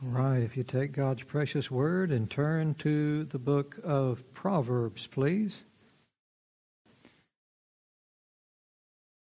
Right, 0.00 0.42
if 0.42 0.56
you 0.56 0.62
take 0.62 0.92
God's 0.92 1.24
precious 1.24 1.72
word 1.72 2.12
and 2.12 2.30
turn 2.30 2.74
to 2.76 3.24
the 3.24 3.38
book 3.40 3.74
of 3.82 4.22
Proverbs, 4.32 5.08
please. 5.08 5.60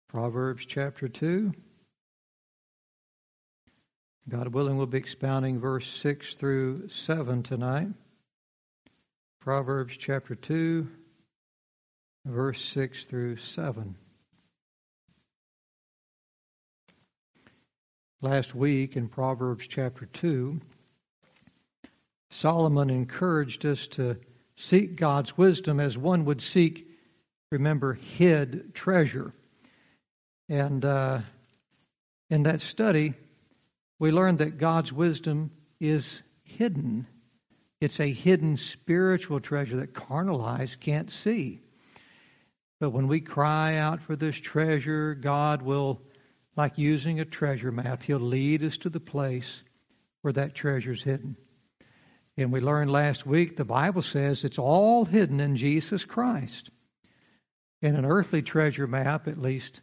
Proverbs 0.07 0.67
chapter 0.67 1.07
2. 1.07 1.51
God 4.29 4.53
willing, 4.53 4.77
we'll 4.77 4.85
be 4.85 4.99
expounding 4.99 5.59
verse 5.59 5.87
6 6.03 6.35
through 6.35 6.89
7 6.89 7.41
tonight. 7.41 7.87
Proverbs 9.41 9.95
chapter 9.97 10.35
2, 10.35 10.87
verse 12.23 12.61
6 12.75 13.05
through 13.05 13.37
7. 13.37 13.95
Last 18.23 18.55
week 18.55 18.95
in 18.95 19.09
Proverbs 19.09 19.67
chapter 19.67 20.07
2, 20.07 20.59
Solomon 22.31 22.89
encouraged 22.89 23.63
us 23.63 23.85
to 23.89 24.17
seek 24.55 24.95
God's 24.95 25.37
wisdom 25.37 25.79
as 25.79 25.99
one 25.99 26.25
would 26.25 26.41
seek, 26.41 26.87
remember, 27.51 27.93
hid 27.93 28.73
treasure. 28.73 29.33
And 30.49 30.83
uh, 30.83 31.19
in 32.31 32.41
that 32.41 32.61
study, 32.61 33.13
we 33.99 34.11
learned 34.11 34.39
that 34.39 34.57
God's 34.57 34.91
wisdom 34.91 35.51
is 35.79 36.23
hidden. 36.43 37.05
It's 37.81 37.99
a 37.99 38.11
hidden 38.11 38.57
spiritual 38.57 39.41
treasure 39.41 39.77
that 39.77 39.93
carnal 39.93 40.43
eyes 40.43 40.75
can't 40.79 41.11
see. 41.11 41.59
But 42.79 42.89
when 42.89 43.07
we 43.07 43.19
cry 43.19 43.77
out 43.77 44.01
for 44.01 44.15
this 44.15 44.35
treasure, 44.35 45.13
God 45.13 45.61
will 45.61 46.01
like 46.57 46.77
using 46.77 47.19
a 47.19 47.25
treasure 47.25 47.71
map. 47.71 48.01
He'll 48.03 48.19
lead 48.19 48.63
us 48.63 48.77
to 48.79 48.89
the 48.89 48.99
place 48.99 49.61
where 50.21 50.33
that 50.33 50.55
treasure 50.55 50.91
is 50.91 51.03
hidden. 51.03 51.37
And 52.35 52.51
we 52.51 52.59
learned 52.59 52.91
last 52.91 53.25
week 53.25 53.55
the 53.55 53.63
Bible 53.63 54.01
says 54.01 54.43
it's 54.43 54.59
all 54.59 55.05
hidden 55.05 55.39
in 55.39 55.55
Jesus 55.55 56.03
Christ. 56.03 56.71
In 57.81 57.95
an 57.95 58.05
earthly 58.05 58.41
treasure 58.41 58.87
map, 58.87 59.27
at 59.27 59.39
least 59.39 59.81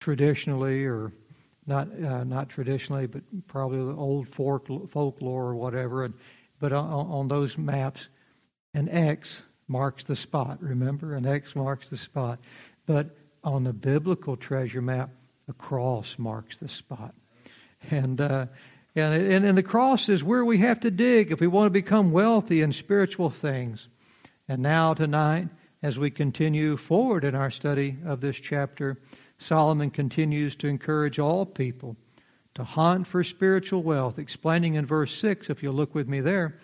traditionally, 0.00 0.84
or 0.84 1.12
not 1.66 1.88
uh, 1.92 2.24
not 2.24 2.48
traditionally, 2.48 3.06
but 3.06 3.22
probably 3.46 3.78
the 3.78 3.98
old 3.98 4.28
folklore 4.28 5.44
or 5.44 5.54
whatever. 5.54 6.04
And, 6.04 6.14
but 6.58 6.72
on, 6.72 6.88
on 6.88 7.28
those 7.28 7.56
maps, 7.56 8.08
an 8.74 8.88
X 8.88 9.42
marks 9.68 10.02
the 10.04 10.16
spot. 10.16 10.60
Remember, 10.60 11.14
an 11.14 11.26
X 11.26 11.54
marks 11.54 11.88
the 11.88 11.98
spot. 11.98 12.40
But 12.86 13.16
on 13.44 13.62
the 13.64 13.72
biblical 13.72 14.36
treasure 14.36 14.82
map, 14.82 15.10
the 15.46 15.52
cross 15.54 16.14
marks 16.18 16.56
the 16.58 16.68
spot. 16.68 17.14
And, 17.90 18.20
uh, 18.20 18.46
and, 18.94 19.32
and, 19.32 19.44
and 19.44 19.58
the 19.58 19.62
cross 19.62 20.08
is 20.08 20.24
where 20.24 20.44
we 20.44 20.58
have 20.58 20.80
to 20.80 20.90
dig 20.90 21.30
if 21.30 21.40
we 21.40 21.46
want 21.46 21.66
to 21.66 21.70
become 21.70 22.12
wealthy 22.12 22.62
in 22.62 22.72
spiritual 22.72 23.30
things. 23.30 23.88
And 24.48 24.62
now, 24.62 24.94
tonight, 24.94 25.48
as 25.82 25.98
we 25.98 26.10
continue 26.10 26.76
forward 26.76 27.24
in 27.24 27.34
our 27.34 27.50
study 27.50 27.96
of 28.06 28.20
this 28.20 28.36
chapter, 28.36 28.98
Solomon 29.38 29.90
continues 29.90 30.56
to 30.56 30.68
encourage 30.68 31.18
all 31.18 31.44
people 31.44 31.96
to 32.54 32.64
hunt 32.64 33.06
for 33.06 33.22
spiritual 33.22 33.82
wealth, 33.82 34.18
explaining 34.18 34.74
in 34.74 34.86
verse 34.86 35.14
6, 35.18 35.50
if 35.50 35.62
you'll 35.62 35.74
look 35.74 35.94
with 35.94 36.08
me 36.08 36.20
there, 36.20 36.58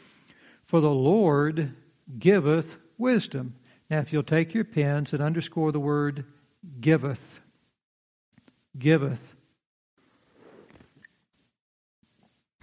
for 0.65 0.81
the 0.81 0.91
Lord 0.91 1.75
giveth 2.19 2.77
wisdom. 2.97 3.55
Now, 3.91 3.99
if 3.99 4.11
you'll 4.11 4.23
take 4.23 4.55
your 4.55 4.65
pens 4.65 5.13
and 5.13 5.23
underscore 5.23 5.71
the 5.71 5.81
word 5.81 6.25
giveth, 6.81 7.41
giveth. 8.79 9.21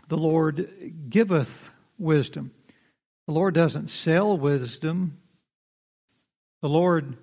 The 0.07 0.17
Lord 0.17 0.69
giveth 1.09 1.69
wisdom. 1.97 2.51
The 3.27 3.33
Lord 3.33 3.53
doesn't 3.53 3.89
sell 3.89 4.37
wisdom. 4.37 5.19
The 6.61 6.69
Lord 6.69 7.15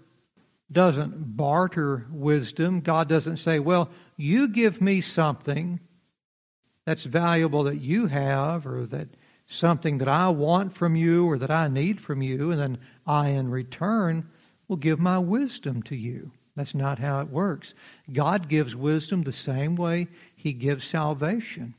doesn't 0.70 1.36
barter 1.36 2.06
wisdom. 2.10 2.80
God 2.80 3.08
doesn't 3.08 3.38
say, 3.38 3.58
Well, 3.58 3.91
you 4.16 4.48
give 4.48 4.80
me 4.80 5.00
something 5.00 5.80
that's 6.84 7.02
valuable 7.02 7.64
that 7.64 7.80
you 7.80 8.06
have, 8.06 8.66
or 8.66 8.86
that 8.86 9.08
something 9.48 9.98
that 9.98 10.08
I 10.08 10.28
want 10.28 10.76
from 10.76 10.94
you, 10.94 11.28
or 11.28 11.38
that 11.38 11.50
I 11.50 11.69
need 11.69 12.00
from 12.00 12.22
you, 12.22 12.52
and 12.52 12.60
then 12.60 12.78
I, 13.06 13.30
in 13.30 13.50
return, 13.50 14.28
will 14.69 14.76
give 14.76 15.00
my 15.00 15.19
wisdom 15.19 15.82
to 15.84 15.96
you. 15.96 16.30
That's 16.56 16.75
not 16.75 16.99
how 16.99 17.21
it 17.21 17.28
works. 17.28 17.75
God 18.11 18.49
gives 18.49 18.75
wisdom 18.75 19.22
the 19.22 19.33
same 19.33 19.77
way 19.77 20.09
He 20.37 20.53
gives 20.53 20.87
salvation. 20.87 21.75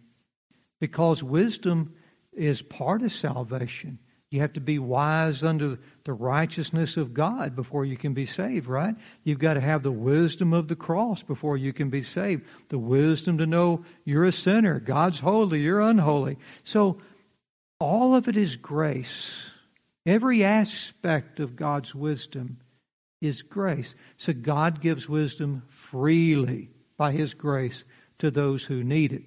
Because 0.80 1.24
wisdom 1.24 1.96
is 2.34 2.62
part 2.62 3.02
of 3.02 3.12
salvation. 3.12 3.98
You 4.30 4.42
have 4.42 4.54
to 4.54 4.60
be 4.60 4.78
wise 4.78 5.44
under 5.44 5.80
the 6.04 6.14
righteousness 6.14 6.98
of 6.98 7.14
God 7.14 7.56
before 7.56 7.86
you 7.86 7.96
can 7.96 8.14
be 8.14 8.26
saved, 8.26 8.68
right? 8.68 8.94
You've 9.24 9.40
got 9.40 9.54
to 9.54 9.62
have 9.62 9.84
the 9.84 9.92
wisdom 9.92 10.54
of 10.54 10.68
the 10.68 10.76
cross 10.76 11.24
before 11.24 11.56
you 11.56 11.72
can 11.72 11.90
be 11.90 12.04
saved. 12.04 12.44
The 12.70 12.78
wisdom 12.78 13.38
to 13.38 13.46
know 13.46 13.86
you're 14.04 14.26
a 14.26 14.34
sinner. 14.34 14.80
God's 14.82 15.18
holy, 15.18 15.62
you're 15.62 15.82
unholy. 15.82 16.38
So 16.66 16.98
all 17.80 18.16
of 18.16 18.28
it 18.28 18.36
is 18.36 18.58
grace. 18.58 19.32
Every 20.06 20.44
aspect 20.44 21.40
of 21.40 21.56
God's 21.56 21.96
wisdom 21.96 22.58
is 23.22 23.42
grace. 23.42 23.96
So 24.18 24.34
God 24.34 24.82
gives 24.82 25.10
wisdom 25.10 25.64
freely 25.90 26.70
by 26.98 27.12
His 27.12 27.34
grace 27.34 27.84
to 28.20 28.32
those 28.32 28.64
who 28.64 28.84
need 28.84 29.14
it. 29.14 29.24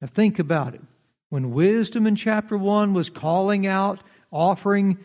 Now 0.00 0.08
think 0.08 0.38
about 0.38 0.74
it. 0.74 0.82
When 1.28 1.52
wisdom 1.52 2.06
in 2.06 2.16
chapter 2.16 2.56
1 2.56 2.92
was 2.92 3.08
calling 3.08 3.66
out, 3.66 4.02
offering 4.32 4.98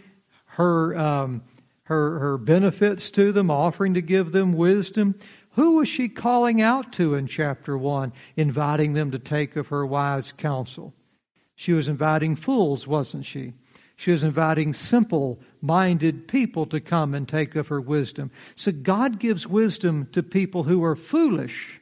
her, 0.45 0.97
um, 0.97 1.43
her, 1.83 2.19
her 2.19 2.37
benefits 2.37 3.11
to 3.11 3.31
them, 3.31 3.51
offering 3.51 3.93
to 3.93 4.01
give 4.01 4.31
them 4.31 4.53
wisdom, 4.53 5.15
who 5.51 5.75
was 5.75 5.87
she 5.87 6.09
calling 6.09 6.61
out 6.61 6.93
to 6.93 7.15
in 7.15 7.27
chapter 7.27 7.77
1, 7.77 8.11
inviting 8.35 8.93
them 8.93 9.11
to 9.11 9.19
take 9.19 9.55
of 9.55 9.67
her 9.67 9.85
wise 9.85 10.33
counsel? 10.37 10.93
She 11.55 11.71
was 11.71 11.87
inviting 11.87 12.35
fools, 12.35 12.87
wasn't 12.87 13.25
she? 13.25 13.53
She 13.95 14.11
was 14.11 14.23
inviting 14.23 14.73
simple 14.73 15.39
minded 15.61 16.27
people 16.27 16.65
to 16.67 16.79
come 16.79 17.13
and 17.13 17.27
take 17.27 17.55
of 17.55 17.67
her 17.69 17.79
wisdom. 17.81 18.31
So 18.55 18.71
God 18.71 19.19
gives 19.19 19.47
wisdom 19.47 20.09
to 20.11 20.21
people 20.21 20.63
who 20.63 20.83
are 20.83 20.95
foolish, 20.95 21.79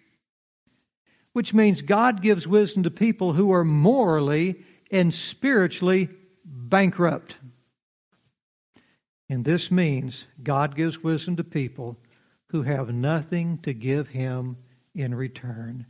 which 1.33 1.53
means 1.53 1.81
God 1.81 2.21
gives 2.21 2.47
wisdom 2.47 2.83
to 2.83 2.91
people 2.91 3.33
who 3.33 3.51
are 3.51 3.65
morally 3.65 4.63
and 4.91 5.13
spiritually 5.13 6.09
bankrupt. 6.45 7.35
And 9.29 9.43
this 9.43 9.71
means 9.71 10.25
God 10.43 10.75
gives 10.75 11.01
wisdom 11.01 11.37
to 11.37 11.43
people 11.43 11.97
who 12.49 12.61
have 12.61 12.93
nothing 12.93 13.57
to 13.63 13.73
give 13.73 14.07
Him 14.09 14.57
in 14.93 15.15
return, 15.15 15.87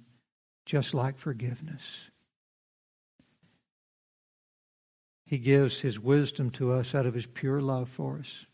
just 0.66 0.94
like 0.94 1.20
forgiveness. 1.20 1.82
He 5.34 5.40
gives 5.40 5.80
His 5.80 6.00
wisdom 6.00 6.52
to 6.52 6.74
us 6.74 6.94
out 6.94 7.08
of 7.08 7.16
His 7.16 7.26
pure 7.26 7.60
love 7.60 7.90
for 7.90 8.20
us 8.20 8.46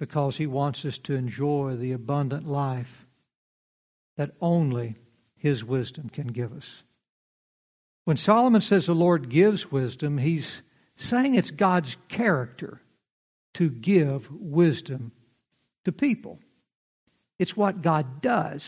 because 0.00 0.36
He 0.36 0.48
wants 0.48 0.84
us 0.84 0.98
to 1.04 1.14
enjoy 1.14 1.76
the 1.76 1.92
abundant 1.92 2.48
life 2.48 3.06
that 4.16 4.32
only 4.40 4.96
His 5.36 5.62
wisdom 5.62 6.08
can 6.08 6.26
give 6.26 6.52
us. 6.52 6.82
When 8.06 8.16
Solomon 8.16 8.60
says 8.60 8.86
the 8.86 8.94
Lord 8.96 9.28
gives 9.28 9.70
wisdom, 9.70 10.18
he's 10.18 10.62
saying 10.96 11.36
it's 11.36 11.52
God's 11.52 11.96
character 12.08 12.80
to 13.52 13.70
give 13.70 14.28
wisdom 14.32 15.12
to 15.84 15.92
people. 15.92 16.40
It's 17.38 17.56
what 17.56 17.82
God 17.82 18.20
does. 18.20 18.66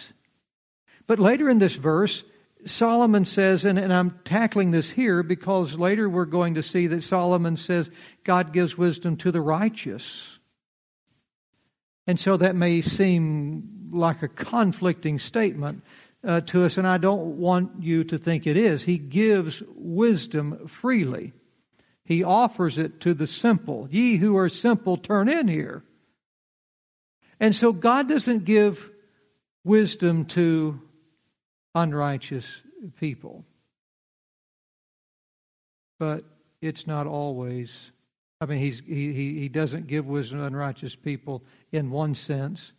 But 1.09 1.19
later 1.19 1.51
in 1.51 1.59
this 1.59 1.75
verse, 1.75 2.23
Solomon 2.67 3.25
says, 3.25 3.65
and, 3.65 3.79
and, 3.79 3.93
I'm 3.93 4.19
tackling 4.25 4.73
this 4.73 4.91
here 4.91 5.23
because 5.23 5.75
later 5.75 6.09
we're 6.09 6.25
going 6.25 6.55
to 6.55 6.63
see 6.63 6.89
that 6.89 7.05
Solomon 7.05 7.57
says 7.57 7.89
God 8.25 8.53
gives 8.53 8.77
wisdom 8.77 9.17
to 9.19 9.31
the 9.31 9.41
righteous. 9.41 10.23
And 12.07 12.19
so 12.19 12.37
that 12.37 12.57
may 12.57 12.83
seem 12.83 13.91
like 13.93 14.23
a 14.23 14.29
conflicting 14.29 15.19
statement 15.19 15.83
uh, 16.27 16.41
to 16.43 16.65
us, 16.65 16.77
and 16.77 16.87
I 16.87 16.99
don't 16.99 17.39
want 17.39 17.83
you 17.83 18.05
to 18.05 18.19
think 18.19 18.47
it 18.47 18.57
is. 18.57 18.83
He 18.83 18.99
gives 18.99 19.63
wisdom 19.75 20.69
freely, 20.69 21.33
He 22.05 22.25
offers 22.25 22.79
it 22.79 23.01
to 23.03 23.15
the 23.15 23.27
simple. 23.27 23.89
Ye 23.91 24.17
who 24.17 24.37
are 24.37 24.49
simple, 24.49 24.97
turn 24.97 25.29
in 25.29 25.47
here. 25.49 25.85
And 27.39 27.55
so 27.55 27.73
God 27.73 28.09
doesn't 28.09 28.45
give 28.45 28.91
wisdom 29.63 30.25
to 30.27 30.81
unrighteous 31.77 32.47
people. 32.99 33.45
But 35.99 36.25
it's 36.61 36.87
not 36.87 37.07
always. 37.07 37.71
I 38.41 38.47
mean, 38.47 38.59
he's, 38.59 38.83
he, 38.85 39.13
he 39.13 39.49
doesn't 39.49 39.87
give 39.87 40.07
wisdom 40.07 40.39
to 40.39 40.47
unrighteous 40.47 40.97
people 40.97 41.43
in 41.73 41.91
one 41.91 42.15
sense, 42.15 42.73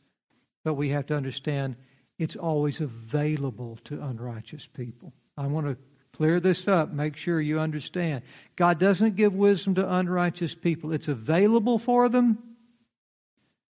but 0.66 0.74
we 0.74 0.90
have 0.90 1.06
to 1.08 1.16
understand 1.16 1.76
it's 2.20 2.36
always 2.36 2.82
available 2.82 3.78
to 3.86 4.02
unrighteous 4.02 4.68
people. 4.76 5.14
I 5.38 5.46
want 5.46 5.68
to 5.68 5.78
clear 6.16 6.40
this 6.40 6.68
up. 6.68 6.92
Make 6.92 7.16
sure 7.16 7.40
you 7.40 7.60
understand. 7.60 8.24
God 8.56 8.80
doesn't 8.80 9.16
give 9.16 9.34
wisdom 9.34 9.76
to 9.76 9.94
unrighteous 9.96 10.56
people. 10.56 10.94
It's 10.94 11.08
available 11.08 11.78
for 11.78 12.10
them, 12.10 12.40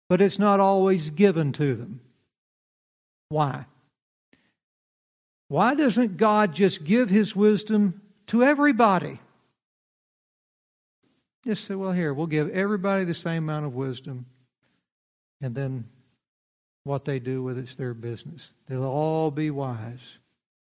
but 0.09 0.23
it's 0.23 0.39
not 0.39 0.61
always 0.61 1.11
given 1.11 1.53
to 1.55 1.77
them. 1.77 2.01
Why? 3.29 3.67
Why 5.50 5.75
doesn't 5.75 6.17
God 6.17 6.55
just 6.55 6.85
give 6.85 7.11
His 7.11 7.35
wisdom 7.35 8.00
to 8.29 8.44
everybody? 8.44 9.19
Just 11.44 11.67
say, 11.67 11.75
well, 11.75 11.91
here, 11.91 12.14
we'll 12.14 12.29
give 12.29 12.50
everybody 12.50 13.02
the 13.02 13.17
same 13.17 13.43
amount 13.43 13.67
of 13.67 13.75
wisdom, 13.75 14.26
and 15.41 15.52
then 15.52 15.87
what 16.85 17.05
they 17.05 17.19
do 17.19 17.43
with 17.43 17.58
it's 17.58 17.75
their 17.75 17.94
business. 17.94 18.49
They'll 18.69 18.85
all 18.85 19.32
be 19.32 19.50
wise. 19.50 19.99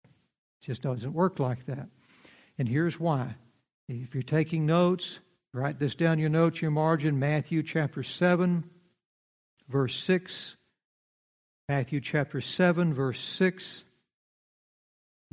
It 0.03 0.67
just 0.67 0.83
doesn't 0.83 1.15
work 1.15 1.39
like 1.39 1.65
that. 1.67 1.87
And 2.59 2.69
here's 2.69 2.99
why. 2.99 3.37
If 3.89 4.13
you're 4.13 4.25
taking 4.25 4.67
notes, 4.67 5.21
write 5.53 5.79
this 5.79 5.95
down 5.95 6.19
your 6.19 6.31
notes, 6.31 6.61
your 6.61 6.73
margin, 6.73 7.21
Matthew 7.21 7.63
chapter 7.63 8.03
7, 8.03 8.65
verse 9.69 9.97
6. 10.03 10.57
Matthew 11.69 12.01
chapter 12.01 12.41
7, 12.41 12.93
verse 12.93 13.21
6. 13.39 13.84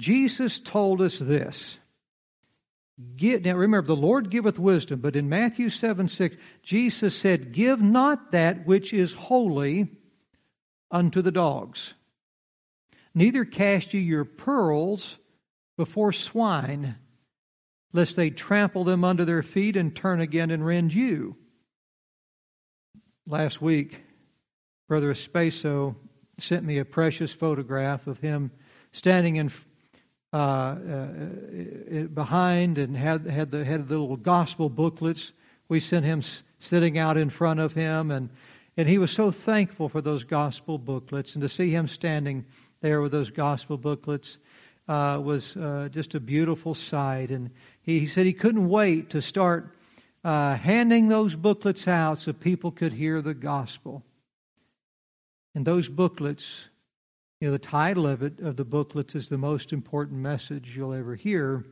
Jesus 0.01 0.57
told 0.57 1.00
us 1.00 1.19
this. 1.19 1.77
Now 2.98 3.56
remember, 3.56 3.88
the 3.88 3.95
Lord 3.95 4.31
giveth 4.31 4.57
wisdom, 4.57 5.00
but 5.00 5.15
in 5.15 5.30
Matthew 5.30 5.69
7 5.69 6.07
6, 6.07 6.36
Jesus 6.63 7.15
said, 7.15 7.53
Give 7.53 7.80
not 7.80 8.31
that 8.31 8.65
which 8.65 8.94
is 8.94 9.13
holy 9.13 9.89
unto 10.89 11.21
the 11.21 11.31
dogs, 11.31 11.94
neither 13.13 13.45
cast 13.45 13.94
ye 13.94 14.01
your 14.01 14.25
pearls 14.25 15.18
before 15.77 16.13
swine, 16.13 16.95
lest 17.94 18.15
they 18.15 18.31
trample 18.31 18.83
them 18.83 19.03
under 19.03 19.24
their 19.24 19.44
feet 19.44 19.77
and 19.77 19.95
turn 19.95 20.19
again 20.19 20.50
and 20.50 20.65
rend 20.65 20.94
you. 20.94 21.36
Last 23.27 23.62
week, 23.62 24.01
Brother 24.88 25.13
Espaso 25.13 25.95
sent 26.39 26.63
me 26.63 26.80
a 26.80 26.86
precious 26.86 27.31
photograph 27.31 28.07
of 28.07 28.19
him 28.19 28.50
standing 28.94 29.36
in 29.36 29.51
uh, 30.33 30.38
uh, 30.38 30.75
behind 32.13 32.78
and 32.78 32.95
had 32.95 33.25
had 33.25 33.51
the 33.51 33.66
had 33.66 33.88
the 33.88 33.98
little 33.98 34.18
gospel 34.18 34.69
booklets. 34.69 35.31
We 35.68 35.80
sent 35.80 36.06
him 36.06 36.24
sitting 36.60 36.98
out 36.98 37.18
in 37.18 37.30
front 37.30 37.60
of 37.60 37.74
him, 37.74 38.12
and 38.12 38.30
and 38.78 38.88
he 38.88 38.98
was 38.98 39.12
so 39.12 39.31
thankful 39.31 39.89
for 39.89 40.01
those 40.01 40.24
gospel 40.24 40.78
booklets, 40.78 41.33
and 41.33 41.42
to 41.42 41.50
see 41.50 41.72
him 41.72 41.88
standing 41.88 42.45
there 42.81 43.01
with 43.01 43.12
those 43.12 43.30
gospel 43.30 43.78
booklets 43.78 44.38
uh, 44.88 45.19
was 45.24 45.56
uh, 45.56 45.89
just 45.92 46.16
a 46.16 46.19
beautiful 46.19 46.75
sight. 46.75 47.30
And 47.30 47.51
he, 47.81 48.00
he, 48.00 48.07
said 48.07 48.25
he 48.25 48.34
couldn't 48.34 48.68
wait 48.68 49.12
to 49.12 49.22
start 49.22 49.75
uh, 50.24 50.56
handing 50.56 51.07
those 51.07 51.36
booklets 51.36 51.88
out 51.88 52.19
so 52.19 52.34
people 52.34 52.72
could 52.72 52.94
hear 52.94 53.22
the 53.22 53.34
gospel. 53.34 54.04
And 55.56 55.66
those 55.66 55.88
booklets 55.88 56.44
you 57.41 57.47
know, 57.47 57.53
the 57.53 57.59
title 57.59 58.05
of 58.05 58.21
it, 58.21 58.39
of 58.39 58.55
the 58.55 58.63
booklets, 58.63 59.15
is 59.15 59.27
the 59.27 59.38
most 59.38 59.73
important 59.73 60.19
message 60.19 60.73
you'll 60.75 60.93
ever 60.93 61.15
hear. 61.15 61.65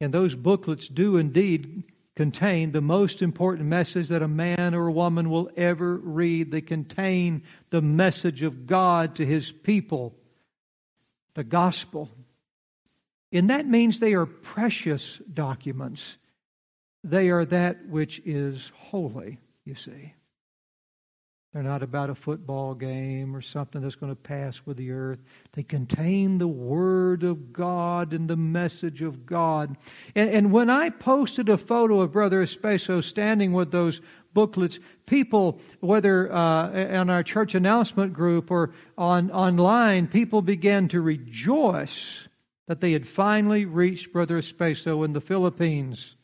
And 0.00 0.12
those 0.12 0.34
booklets 0.34 0.88
do 0.88 1.16
indeed 1.16 1.84
contain 2.16 2.72
the 2.72 2.80
most 2.80 3.22
important 3.22 3.68
message 3.68 4.08
that 4.08 4.22
a 4.22 4.28
man 4.28 4.74
or 4.74 4.88
a 4.88 4.92
woman 4.92 5.30
will 5.30 5.48
ever 5.56 5.96
read. 5.96 6.50
They 6.50 6.60
contain 6.60 7.44
the 7.70 7.80
message 7.80 8.42
of 8.42 8.66
God 8.66 9.16
to 9.16 9.24
his 9.24 9.52
people, 9.52 10.16
the 11.34 11.44
gospel. 11.44 12.10
And 13.30 13.50
that 13.50 13.64
means 13.64 14.00
they 14.00 14.14
are 14.14 14.26
precious 14.26 15.20
documents. 15.32 16.02
They 17.04 17.28
are 17.28 17.44
that 17.44 17.86
which 17.86 18.20
is 18.24 18.72
holy, 18.74 19.38
you 19.64 19.76
see. 19.76 20.14
They're 21.52 21.62
not 21.62 21.82
about 21.82 22.10
a 22.10 22.14
football 22.14 22.74
game 22.74 23.34
or 23.34 23.40
something 23.40 23.80
that's 23.80 23.94
going 23.94 24.12
to 24.12 24.20
pass 24.20 24.60
with 24.66 24.76
the 24.76 24.90
earth. 24.90 25.18
They 25.54 25.62
contain 25.62 26.36
the 26.36 26.46
Word 26.46 27.24
of 27.24 27.54
God 27.54 28.12
and 28.12 28.28
the 28.28 28.36
message 28.36 29.00
of 29.00 29.24
God. 29.24 29.76
And, 30.14 30.28
and 30.28 30.52
when 30.52 30.68
I 30.68 30.90
posted 30.90 31.48
a 31.48 31.56
photo 31.56 32.02
of 32.02 32.12
Brother 32.12 32.44
Espaso 32.44 33.02
standing 33.02 33.54
with 33.54 33.70
those 33.70 34.02
booklets, 34.34 34.78
people, 35.06 35.58
whether 35.80 36.30
uh, 36.30 36.98
on 36.98 37.08
our 37.08 37.22
church 37.22 37.54
announcement 37.54 38.12
group 38.12 38.50
or 38.50 38.74
on 38.98 39.30
online, 39.30 40.06
people 40.06 40.42
began 40.42 40.88
to 40.88 41.00
rejoice 41.00 42.28
that 42.66 42.82
they 42.82 42.92
had 42.92 43.08
finally 43.08 43.64
reached 43.64 44.12
Brother 44.12 44.38
Espaso 44.38 45.02
in 45.02 45.14
the 45.14 45.22
Philippines. 45.22 46.14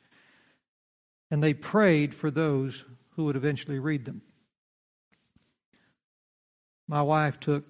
And 1.30 1.42
they 1.42 1.54
prayed 1.54 2.14
for 2.14 2.30
those 2.30 2.84
who 3.16 3.24
would 3.24 3.36
eventually 3.36 3.78
read 3.78 4.04
them. 4.04 4.20
My 6.88 7.02
wife 7.02 7.40
took 7.40 7.64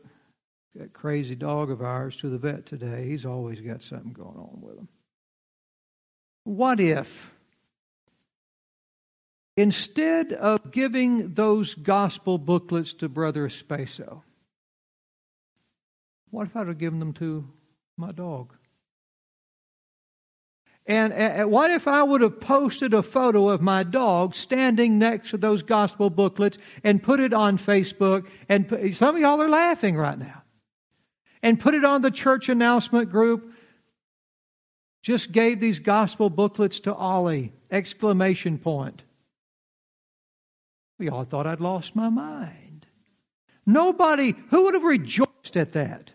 that 0.75 0.93
crazy 0.93 1.34
dog 1.34 1.70
of 1.70 1.82
ours 1.82 2.16
to 2.16 2.28
the 2.28 2.38
vet 2.38 2.66
today. 2.66 3.08
He's 3.08 3.25
always 3.25 3.61
got 3.61 3.82
something 3.82 4.12
going 4.12 4.37
on 4.37 4.58
with 4.61 4.76
him. 4.76 4.88
What 6.44 6.81
if, 6.81 7.08
instead 9.56 10.32
of 10.32 10.72
giving 10.72 11.34
those 11.34 11.75
gospel 11.75 12.38
booklets 12.38 12.93
to 12.94 13.08
Brother 13.08 13.49
Espaso, 13.49 14.22
what 16.31 16.49
if 16.49 16.56
I'd 16.56 16.66
have 16.66 16.78
given 16.78 16.99
them 16.99 17.12
to 17.14 17.49
my 17.96 18.11
dog? 18.11 18.52
And, 20.87 21.51
what 21.51 21.71
if 21.71 21.89
I 21.89 22.03
would 22.03 22.21
have 22.21 22.41
posted 22.41 22.93
a 22.93 23.03
photo 23.03 23.49
of 23.49 23.63
my 23.63 23.85
dog 23.85 24.35
standing 24.35 24.99
next 24.99 25.31
to 25.31 25.39
those 25.39 25.63
gospel 25.63 26.11
booklets 26.11 26.59
and 26.83 27.03
put 27.03 27.21
it 27.21 27.33
on 27.33 27.57
Facebook? 27.57 28.27
And 28.51 28.95
some 28.95 29.15
of 29.15 29.21
y'all 29.21 29.41
are 29.41 29.49
laughing 29.49 29.97
right 29.97 30.19
now. 30.19 30.43
And 31.43 31.59
put 31.59 31.75
it 31.75 31.85
on 31.85 32.03
the 32.03 32.11
church 32.11 32.51
announcement 32.51 33.11
group. 33.11 33.53
Just 35.03 35.33
gave 35.33 35.59
these 35.61 35.79
gospel 35.79 36.29
booklets 36.29 36.81
to 36.81 36.95
Ollie! 36.95 37.53
Exclamation 37.71 38.59
point. 38.59 39.03
We 40.99 41.09
all 41.09 41.25
thought 41.25 41.47
I'd 41.47 41.61
lost 41.61 41.97
my 41.97 42.09
mind. 42.09 42.87
Nobody, 43.67 44.35
who 44.51 44.65
would 44.65 44.75
have 44.75 44.85
rejoiced 44.85 45.57
at 45.57 45.73
that? 45.73 46.11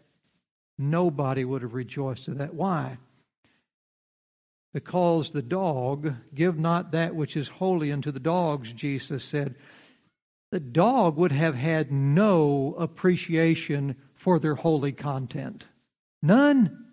Nobody 0.77 1.43
would 1.43 1.63
have 1.63 1.73
rejoiced 1.73 2.29
at 2.29 2.37
that. 2.37 2.53
Why? 2.53 2.97
Because 4.73 5.31
the 5.31 5.41
dog, 5.41 6.13
give 6.33 6.57
not 6.57 6.91
that 6.91 7.15
which 7.15 7.35
is 7.35 7.47
holy 7.47 7.91
unto 7.91 8.11
the 8.11 8.19
dogs, 8.19 8.71
Jesus 8.73 9.23
said. 9.23 9.55
The 10.51 10.59
dog 10.59 11.17
would 11.17 11.31
have 11.31 11.55
had 11.55 11.91
no 11.91 12.75
appreciation 12.77 13.95
for 14.15 14.39
their 14.39 14.55
holy 14.55 14.91
content. 14.91 15.63
None. 16.21 16.85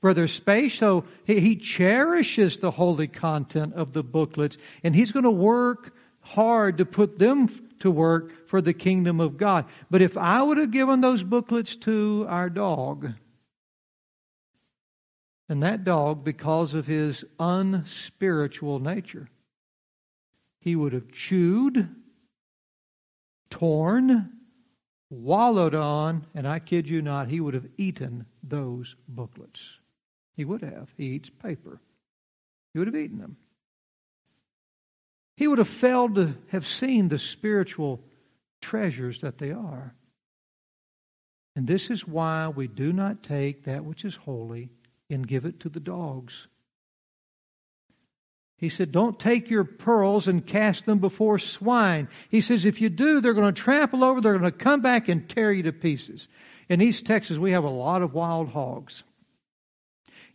Brother 0.00 0.26
Espaso, 0.26 1.04
he, 1.24 1.40
he 1.40 1.56
cherishes 1.56 2.58
the 2.58 2.70
holy 2.70 3.08
content 3.08 3.74
of 3.74 3.92
the 3.92 4.02
booklets, 4.02 4.56
and 4.82 4.94
he's 4.94 5.12
going 5.12 5.24
to 5.24 5.30
work 5.30 5.94
hard 6.20 6.78
to 6.78 6.84
put 6.84 7.18
them 7.18 7.48
to 7.80 7.90
work 7.90 8.48
for 8.48 8.60
the 8.60 8.74
kingdom 8.74 9.20
of 9.20 9.36
God. 9.36 9.66
But 9.90 10.02
if 10.02 10.16
I 10.16 10.42
would 10.42 10.58
have 10.58 10.70
given 10.70 11.00
those 11.00 11.22
booklets 11.22 11.76
to 11.76 12.26
our 12.28 12.50
dog, 12.50 13.12
and 15.50 15.64
that 15.64 15.82
dog, 15.82 16.22
because 16.22 16.74
of 16.74 16.86
his 16.86 17.24
unspiritual 17.40 18.78
nature, 18.78 19.28
he 20.60 20.76
would 20.76 20.92
have 20.92 21.10
chewed, 21.10 21.88
torn, 23.50 24.30
wallowed 25.10 25.74
on, 25.74 26.24
and 26.36 26.46
I 26.46 26.60
kid 26.60 26.88
you 26.88 27.02
not, 27.02 27.26
he 27.26 27.40
would 27.40 27.54
have 27.54 27.66
eaten 27.76 28.26
those 28.44 28.94
booklets. 29.08 29.60
He 30.36 30.44
would 30.44 30.62
have. 30.62 30.88
He 30.96 31.06
eats 31.06 31.30
paper. 31.30 31.80
He 32.72 32.78
would 32.78 32.86
have 32.86 32.96
eaten 32.96 33.18
them. 33.18 33.36
He 35.36 35.48
would 35.48 35.58
have 35.58 35.68
failed 35.68 36.14
to 36.14 36.36
have 36.52 36.66
seen 36.66 37.08
the 37.08 37.18
spiritual 37.18 38.00
treasures 38.62 39.20
that 39.22 39.38
they 39.38 39.50
are. 39.50 39.96
And 41.56 41.66
this 41.66 41.90
is 41.90 42.06
why 42.06 42.46
we 42.46 42.68
do 42.68 42.92
not 42.92 43.24
take 43.24 43.64
that 43.64 43.84
which 43.84 44.04
is 44.04 44.14
holy 44.14 44.70
and 45.10 45.26
give 45.26 45.44
it 45.44 45.60
to 45.60 45.68
the 45.68 45.80
dogs. 45.80 46.46
He 48.56 48.68
said, 48.68 48.92
Don't 48.92 49.18
take 49.18 49.48
your 49.48 49.64
pearls 49.64 50.28
and 50.28 50.46
cast 50.46 50.84
them 50.84 50.98
before 50.98 51.38
swine. 51.38 52.08
He 52.28 52.42
says, 52.42 52.64
If 52.64 52.80
you 52.80 52.90
do, 52.90 53.20
they're 53.20 53.34
going 53.34 53.52
to 53.52 53.60
trample 53.60 54.04
over, 54.04 54.20
they're 54.20 54.38
going 54.38 54.52
to 54.52 54.56
come 54.56 54.82
back 54.82 55.08
and 55.08 55.28
tear 55.28 55.50
you 55.50 55.64
to 55.64 55.72
pieces. 55.72 56.28
In 56.68 56.82
East 56.82 57.06
Texas, 57.06 57.38
we 57.38 57.52
have 57.52 57.64
a 57.64 57.70
lot 57.70 58.02
of 58.02 58.12
wild 58.12 58.50
hogs. 58.50 59.02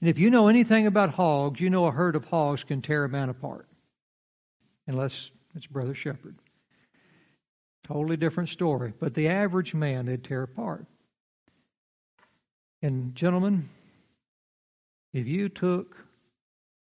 And 0.02 0.10
if 0.10 0.20
you 0.20 0.30
know 0.30 0.48
anything 0.48 0.88
about 0.88 1.12
hogs, 1.12 1.60
you 1.60 1.70
know 1.70 1.86
a 1.86 1.92
herd 1.92 2.16
of 2.16 2.26
hogs 2.26 2.64
can 2.64 2.82
tear 2.82 3.06
a 3.06 3.10
man 3.10 3.30
apart. 3.30 3.68
Unless 4.88 5.30
it's 5.56 5.68
Brother 5.68 5.96
Shepherd. 5.96 6.36
Totally 7.88 8.18
different 8.18 8.50
story. 8.50 8.94
But 9.00 9.14
the 9.14 9.30
average 9.30 9.74
man, 9.74 10.08
they'd 10.08 10.24
tear 10.24 10.44
apart. 10.44 10.86
And, 12.82 13.16
gentlemen, 13.16 13.70
If 15.16 15.28
you 15.28 15.48
took 15.48 15.96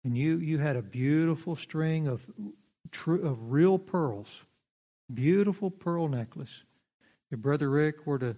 and 0.05 0.15
you, 0.15 0.37
you 0.41 0.59
had 0.59 0.77
a 0.77 0.83
beautiful 0.83 1.57
string 1.57 2.07
of, 2.07 2.21
true, 2.93 3.27
of 3.27 3.51
real 3.51 3.79
pearls, 3.79 4.27
beautiful 5.15 5.71
pearl 5.71 6.07
necklace, 6.07 6.51
if 7.31 7.39
Brother 7.39 7.71
Rick 7.71 8.07
were 8.07 8.19
to 8.19 8.37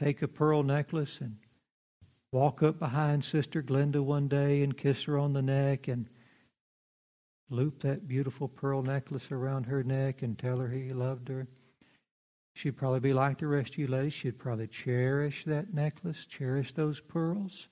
take 0.00 0.22
a 0.22 0.28
pearl 0.28 0.64
necklace 0.64 1.18
and 1.20 1.36
walk 2.32 2.64
up 2.64 2.80
behind 2.80 3.24
Sister 3.24 3.62
Glenda 3.62 4.02
one 4.02 4.26
day 4.26 4.64
and 4.64 4.76
kiss 4.76 5.04
her 5.04 5.20
on 5.20 5.34
the 5.34 5.42
neck 5.42 5.86
and 5.86 6.06
loop 7.48 7.82
that 7.82 8.08
beautiful 8.08 8.48
pearl 8.48 8.82
necklace 8.82 9.30
around 9.30 9.66
her 9.66 9.84
neck 9.84 10.22
and 10.22 10.36
tell 10.36 10.58
her 10.58 10.68
he 10.68 10.92
loved 10.92 11.28
her. 11.28 11.46
She'd 12.54 12.76
probably 12.76 12.98
be 12.98 13.12
like 13.12 13.38
the 13.38 13.46
rest 13.46 13.70
of 13.70 13.78
you 13.78 13.86
ladies. 13.86 14.14
She'd 14.14 14.40
probably 14.40 14.66
cherish 14.66 15.44
that 15.46 15.72
necklace, 15.72 16.26
cherish 16.28 16.72
those 16.74 16.98
pearls, 16.98 17.68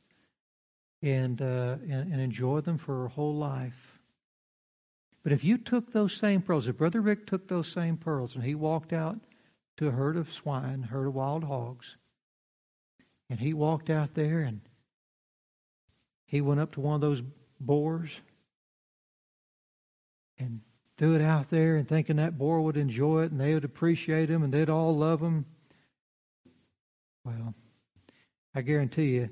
and, 1.02 1.40
uh, 1.40 1.76
and, 1.82 2.12
and 2.12 2.20
enjoy 2.20 2.60
them 2.60 2.78
for 2.78 3.02
her 3.02 3.08
whole 3.08 3.36
life. 3.36 3.72
But 5.22 5.32
if 5.32 5.44
you 5.44 5.58
took 5.58 5.92
those 5.92 6.12
same 6.14 6.42
pearls, 6.42 6.68
if 6.68 6.78
Brother 6.78 7.00
Rick 7.00 7.26
took 7.26 7.48
those 7.48 7.70
same 7.72 7.96
pearls 7.96 8.34
and 8.34 8.42
he 8.42 8.54
walked 8.54 8.92
out 8.92 9.18
to 9.76 9.88
a 9.88 9.90
herd 9.90 10.16
of 10.16 10.32
swine, 10.32 10.82
herd 10.82 11.06
of 11.06 11.14
wild 11.14 11.44
hogs, 11.44 11.86
and 13.30 13.38
he 13.38 13.52
walked 13.52 13.90
out 13.90 14.14
there 14.14 14.40
and 14.40 14.60
he 16.26 16.40
went 16.40 16.60
up 16.60 16.72
to 16.72 16.80
one 16.80 16.94
of 16.94 17.00
those 17.00 17.22
boars 17.60 18.10
and 20.38 20.60
threw 20.96 21.14
it 21.14 21.22
out 21.22 21.50
there 21.50 21.76
and 21.76 21.88
thinking 21.88 22.16
that 22.16 22.38
boar 22.38 22.60
would 22.60 22.76
enjoy 22.76 23.22
it 23.22 23.30
and 23.30 23.40
they 23.40 23.54
would 23.54 23.64
appreciate 23.64 24.28
him 24.30 24.42
and 24.42 24.52
they'd 24.52 24.70
all 24.70 24.96
love 24.96 25.20
him. 25.20 25.44
Well, 27.24 27.54
I 28.54 28.62
guarantee 28.62 29.10
you, 29.10 29.28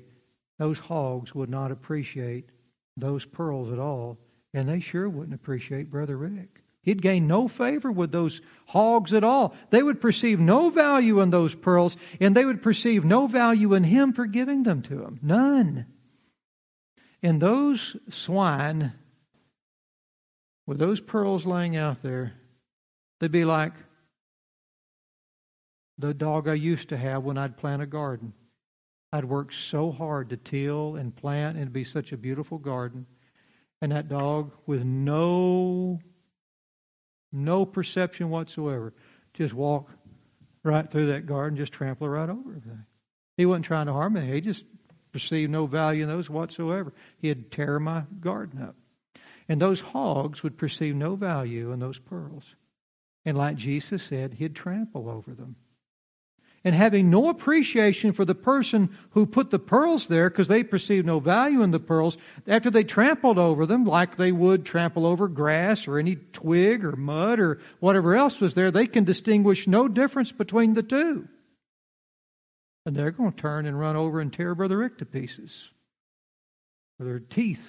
those 0.59 0.77
hogs 0.77 1.33
would 1.35 1.49
not 1.49 1.71
appreciate 1.71 2.49
those 2.95 3.25
pearls 3.25 3.71
at 3.71 3.79
all, 3.79 4.17
and 4.53 4.67
they 4.67 4.79
sure 4.79 5.07
wouldn't 5.07 5.35
appreciate 5.35 5.91
Brother 5.91 6.17
Rick. 6.17 6.61
He'd 6.81 7.01
gain 7.01 7.27
no 7.27 7.47
favor 7.47 7.91
with 7.91 8.11
those 8.11 8.39
hogs 8.65 9.13
at 9.13 9.23
all. 9.23 9.53
They 9.71 9.83
would 9.83 9.99
perceive 9.99 10.39
no 10.39 10.69
value 10.69 11.19
in 11.19 11.29
those 11.29 11.53
pearls, 11.53 11.97
and 12.21 12.35
they 12.35 12.45
would 12.45 12.63
perceive 12.63 13.03
no 13.03 13.27
value 13.27 13.73
in 13.73 13.83
him 13.83 14.13
for 14.13 14.25
giving 14.25 14.63
them 14.63 14.81
to 14.83 15.03
him. 15.03 15.19
None. 15.21 15.85
And 17.21 17.41
those 17.41 17.97
swine, 18.09 18.93
with 20.65 20.79
those 20.79 21.01
pearls 21.01 21.45
laying 21.45 21.75
out 21.75 22.01
there, 22.01 22.33
they'd 23.19 23.31
be 23.31 23.45
like 23.45 23.73
the 25.97 26.13
dog 26.13 26.47
I 26.47 26.53
used 26.53 26.89
to 26.89 26.97
have 26.97 27.23
when 27.23 27.37
I'd 27.37 27.57
plant 27.57 27.81
a 27.81 27.85
garden. 27.85 28.33
I'd 29.13 29.25
work 29.25 29.53
so 29.53 29.91
hard 29.91 30.29
to 30.29 30.37
till 30.37 30.95
and 30.95 31.15
plant 31.15 31.57
and 31.57 31.71
be 31.71 31.83
such 31.83 32.11
a 32.11 32.17
beautiful 32.17 32.57
garden. 32.57 33.05
And 33.81 33.91
that 33.91 34.09
dog, 34.09 34.51
with 34.65 34.83
no 34.83 35.99
no 37.31 37.65
perception 37.65 38.29
whatsoever. 38.29 38.93
Just 39.33 39.53
walk 39.53 39.89
right 40.63 40.89
through 40.89 41.07
that 41.07 41.25
garden, 41.25 41.57
just 41.57 41.73
trample 41.73 42.09
right 42.09 42.29
over 42.29 42.49
everything. 42.49 42.85
He 43.35 43.45
wasn't 43.45 43.65
trying 43.65 43.87
to 43.87 43.93
harm 43.93 44.13
me. 44.13 44.25
He 44.31 44.41
just 44.41 44.65
perceived 45.11 45.51
no 45.51 45.67
value 45.67 46.03
in 46.03 46.09
those 46.09 46.29
whatsoever. 46.29 46.93
He'd 47.19 47.51
tear 47.51 47.79
my 47.79 48.03
garden 48.19 48.61
up. 48.61 48.75
And 49.49 49.61
those 49.61 49.79
hogs 49.79 50.43
would 50.43 50.57
perceive 50.57 50.95
no 50.95 51.15
value 51.15 51.71
in 51.71 51.79
those 51.79 51.99
pearls. 51.99 52.43
And 53.25 53.37
like 53.37 53.55
Jesus 53.57 54.03
said, 54.03 54.33
he'd 54.33 54.55
trample 54.55 55.09
over 55.09 55.33
them 55.33 55.55
and 56.67 56.75
having 56.75 57.09
no 57.09 57.29
appreciation 57.29 58.11
for 58.11 58.25
the 58.25 58.35
person 58.35 58.89
who 59.11 59.25
put 59.25 59.51
the 59.51 59.57
pearls 59.57 60.09
there 60.09 60.29
because 60.29 60.49
they 60.49 60.63
perceived 60.65 61.07
no 61.07 61.21
value 61.21 61.61
in 61.61 61.71
the 61.71 61.79
pearls, 61.79 62.17
after 62.45 62.69
they 62.69 62.83
trampled 62.83 63.37
over 63.37 63.65
them 63.65 63.85
like 63.85 64.17
they 64.17 64.33
would 64.33 64.65
trample 64.65 65.05
over 65.05 65.29
grass 65.29 65.87
or 65.87 65.97
any 65.97 66.17
twig 66.17 66.83
or 66.83 66.97
mud 66.97 67.39
or 67.39 67.61
whatever 67.79 68.17
else 68.17 68.41
was 68.41 68.53
there, 68.53 68.69
they 68.69 68.85
can 68.85 69.05
distinguish 69.05 69.65
no 69.65 69.87
difference 69.87 70.33
between 70.33 70.73
the 70.73 70.83
two. 70.83 71.25
And 72.85 72.93
they're 72.93 73.11
going 73.11 73.31
to 73.31 73.41
turn 73.41 73.65
and 73.65 73.79
run 73.79 73.95
over 73.95 74.19
and 74.19 74.33
tear 74.33 74.53
Brother 74.53 74.77
Rick 74.77 74.97
to 74.97 75.05
pieces 75.05 75.69
with 76.99 77.07
their 77.07 77.21
teeth. 77.21 77.65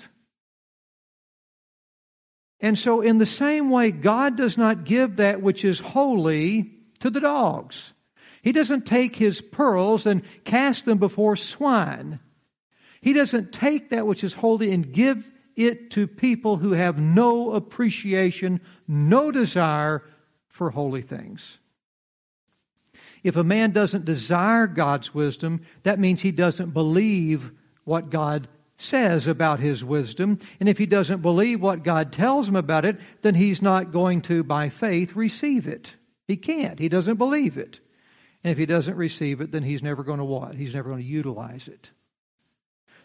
And 2.58 2.76
so, 2.76 3.00
in 3.02 3.18
the 3.18 3.26
same 3.26 3.70
way, 3.70 3.92
God 3.92 4.36
does 4.36 4.58
not 4.58 4.84
give 4.84 5.18
that 5.18 5.40
which 5.40 5.64
is 5.64 5.78
holy 5.78 6.72
to 6.98 7.10
the 7.10 7.20
dogs. 7.20 7.92
He 8.42 8.52
doesn't 8.52 8.86
take 8.86 9.16
his 9.16 9.40
pearls 9.40 10.06
and 10.06 10.22
cast 10.44 10.84
them 10.84 10.98
before 10.98 11.36
swine. 11.36 12.20
He 13.00 13.12
doesn't 13.12 13.52
take 13.52 13.90
that 13.90 14.06
which 14.06 14.24
is 14.24 14.34
holy 14.34 14.72
and 14.72 14.92
give 14.92 15.28
it 15.56 15.90
to 15.92 16.06
people 16.06 16.56
who 16.56 16.72
have 16.72 16.98
no 16.98 17.52
appreciation, 17.52 18.60
no 18.86 19.30
desire 19.30 20.04
for 20.48 20.70
holy 20.70 21.02
things. 21.02 21.58
If 23.24 23.36
a 23.36 23.44
man 23.44 23.72
doesn't 23.72 24.04
desire 24.04 24.66
God's 24.66 25.12
wisdom, 25.12 25.62
that 25.82 25.98
means 25.98 26.20
he 26.20 26.30
doesn't 26.30 26.70
believe 26.70 27.50
what 27.84 28.10
God 28.10 28.46
says 28.76 29.26
about 29.26 29.58
his 29.58 29.84
wisdom. 29.84 30.38
And 30.60 30.68
if 30.68 30.78
he 30.78 30.86
doesn't 30.86 31.22
believe 31.22 31.60
what 31.60 31.82
God 31.82 32.12
tells 32.12 32.48
him 32.48 32.56
about 32.56 32.84
it, 32.84 32.98
then 33.22 33.34
he's 33.34 33.60
not 33.60 33.90
going 33.90 34.22
to, 34.22 34.44
by 34.44 34.68
faith, 34.68 35.16
receive 35.16 35.66
it. 35.66 35.92
He 36.28 36.36
can't. 36.36 36.78
He 36.78 36.88
doesn't 36.88 37.16
believe 37.16 37.58
it. 37.58 37.80
And 38.44 38.52
if 38.52 38.58
he 38.58 38.66
doesn't 38.66 38.96
receive 38.96 39.40
it, 39.40 39.50
then 39.50 39.62
he's 39.62 39.82
never 39.82 40.04
going 40.04 40.18
to 40.18 40.24
what? 40.24 40.54
He's 40.54 40.74
never 40.74 40.88
going 40.90 41.02
to 41.02 41.08
utilize 41.08 41.68
it. 41.68 41.88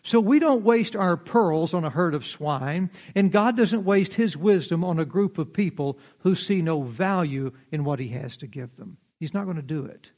So 0.03 0.19
we 0.19 0.39
don't 0.39 0.65
waste 0.65 0.97
our 0.97 1.15
pearls 1.15 1.73
on 1.73 1.85
a 1.85 1.89
herd 1.89 2.13
of 2.13 2.27
swine, 2.27 2.91
and 3.15 3.31
God 3.31 3.55
doesn't 3.55 3.85
waste 3.85 4.13
his 4.13 4.35
wisdom 4.35 4.83
on 4.83 4.99
a 4.99 5.05
group 5.05 5.37
of 5.37 5.53
people 5.53 5.97
who 6.19 6.35
see 6.35 6.61
no 6.61 6.81
value 6.81 7.51
in 7.71 7.85
what 7.85 7.99
he 7.99 8.09
has 8.09 8.35
to 8.37 8.47
give 8.47 8.75
them. 8.75 8.97
He's 9.19 9.33
not 9.33 9.45
going 9.45 9.55
to 9.55 9.61
do 9.61 9.85
it. 9.85 10.09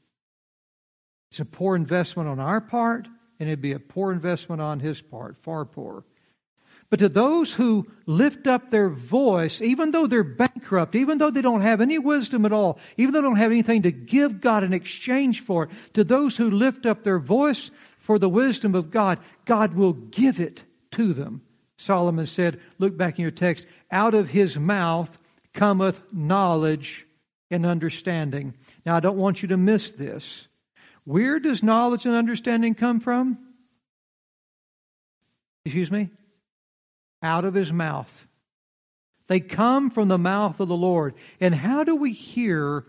It's 1.29 1.39
a 1.39 1.45
poor 1.45 1.75
investment 1.75 2.27
on 2.27 2.39
our 2.39 2.61
part, 2.61 3.07
and 3.39 3.47
it'd 3.47 3.61
be 3.61 3.73
a 3.73 3.79
poor 3.79 4.11
investment 4.11 4.59
on 4.59 4.79
his 4.79 5.01
part, 5.01 5.37
far 5.43 5.65
poor. 5.65 6.03
But 6.89 6.99
to 6.99 7.09
those 7.09 7.51
who 7.51 7.87
lift 8.05 8.47
up 8.47 8.69
their 8.69 8.89
voice, 8.89 9.61
even 9.61 9.91
though 9.91 10.07
they're 10.07 10.23
bankrupt, 10.23 10.95
even 10.95 11.17
though 11.17 11.31
they 11.31 11.41
don't 11.41 11.61
have 11.61 11.81
any 11.81 11.97
wisdom 11.97 12.45
at 12.45 12.53
all, 12.53 12.79
even 12.97 13.13
though 13.13 13.21
they 13.21 13.27
don't 13.27 13.37
have 13.37 13.51
anything 13.51 13.81
to 13.83 13.91
give 13.91 14.39
God 14.39 14.63
in 14.63 14.71
exchange 14.71 15.43
for, 15.43 15.63
it, 15.63 15.71
to 15.95 16.03
those 16.03 16.37
who 16.37 16.51
lift 16.51 16.85
up 16.85 17.03
their 17.03 17.19
voice 17.19 17.71
for 17.99 18.19
the 18.19 18.29
wisdom 18.29 18.75
of 18.75 18.91
God, 18.91 19.19
God 19.45 19.73
will 19.73 19.93
give 19.93 20.39
it 20.39 20.61
to 20.91 21.13
them. 21.13 21.41
Solomon 21.77 22.27
said, 22.27 22.59
look 22.77 22.95
back 22.95 23.17
in 23.17 23.23
your 23.23 23.31
text, 23.31 23.65
out 23.91 24.13
of 24.13 24.29
his 24.29 24.55
mouth 24.55 25.09
cometh 25.53 25.99
knowledge 26.11 27.05
and 27.49 27.65
understanding. 27.65 28.53
Now, 28.85 28.95
I 28.95 28.99
don't 28.99 29.17
want 29.17 29.41
you 29.41 29.49
to 29.49 29.57
miss 29.57 29.91
this. 29.91 30.47
Where 31.03 31.39
does 31.39 31.63
knowledge 31.63 32.05
and 32.05 32.15
understanding 32.15 32.75
come 32.75 32.99
from? 32.99 33.37
Excuse 35.65 35.91
me? 35.91 36.09
Out 37.21 37.45
of 37.45 37.53
his 37.53 37.71
mouth. 37.71 38.11
They 39.27 39.39
come 39.39 39.89
from 39.89 40.07
the 40.07 40.17
mouth 40.17 40.59
of 40.59 40.67
the 40.67 40.75
Lord. 40.75 41.15
And 41.39 41.53
how 41.53 41.83
do 41.83 41.95
we 41.95 42.13
hear 42.13 42.85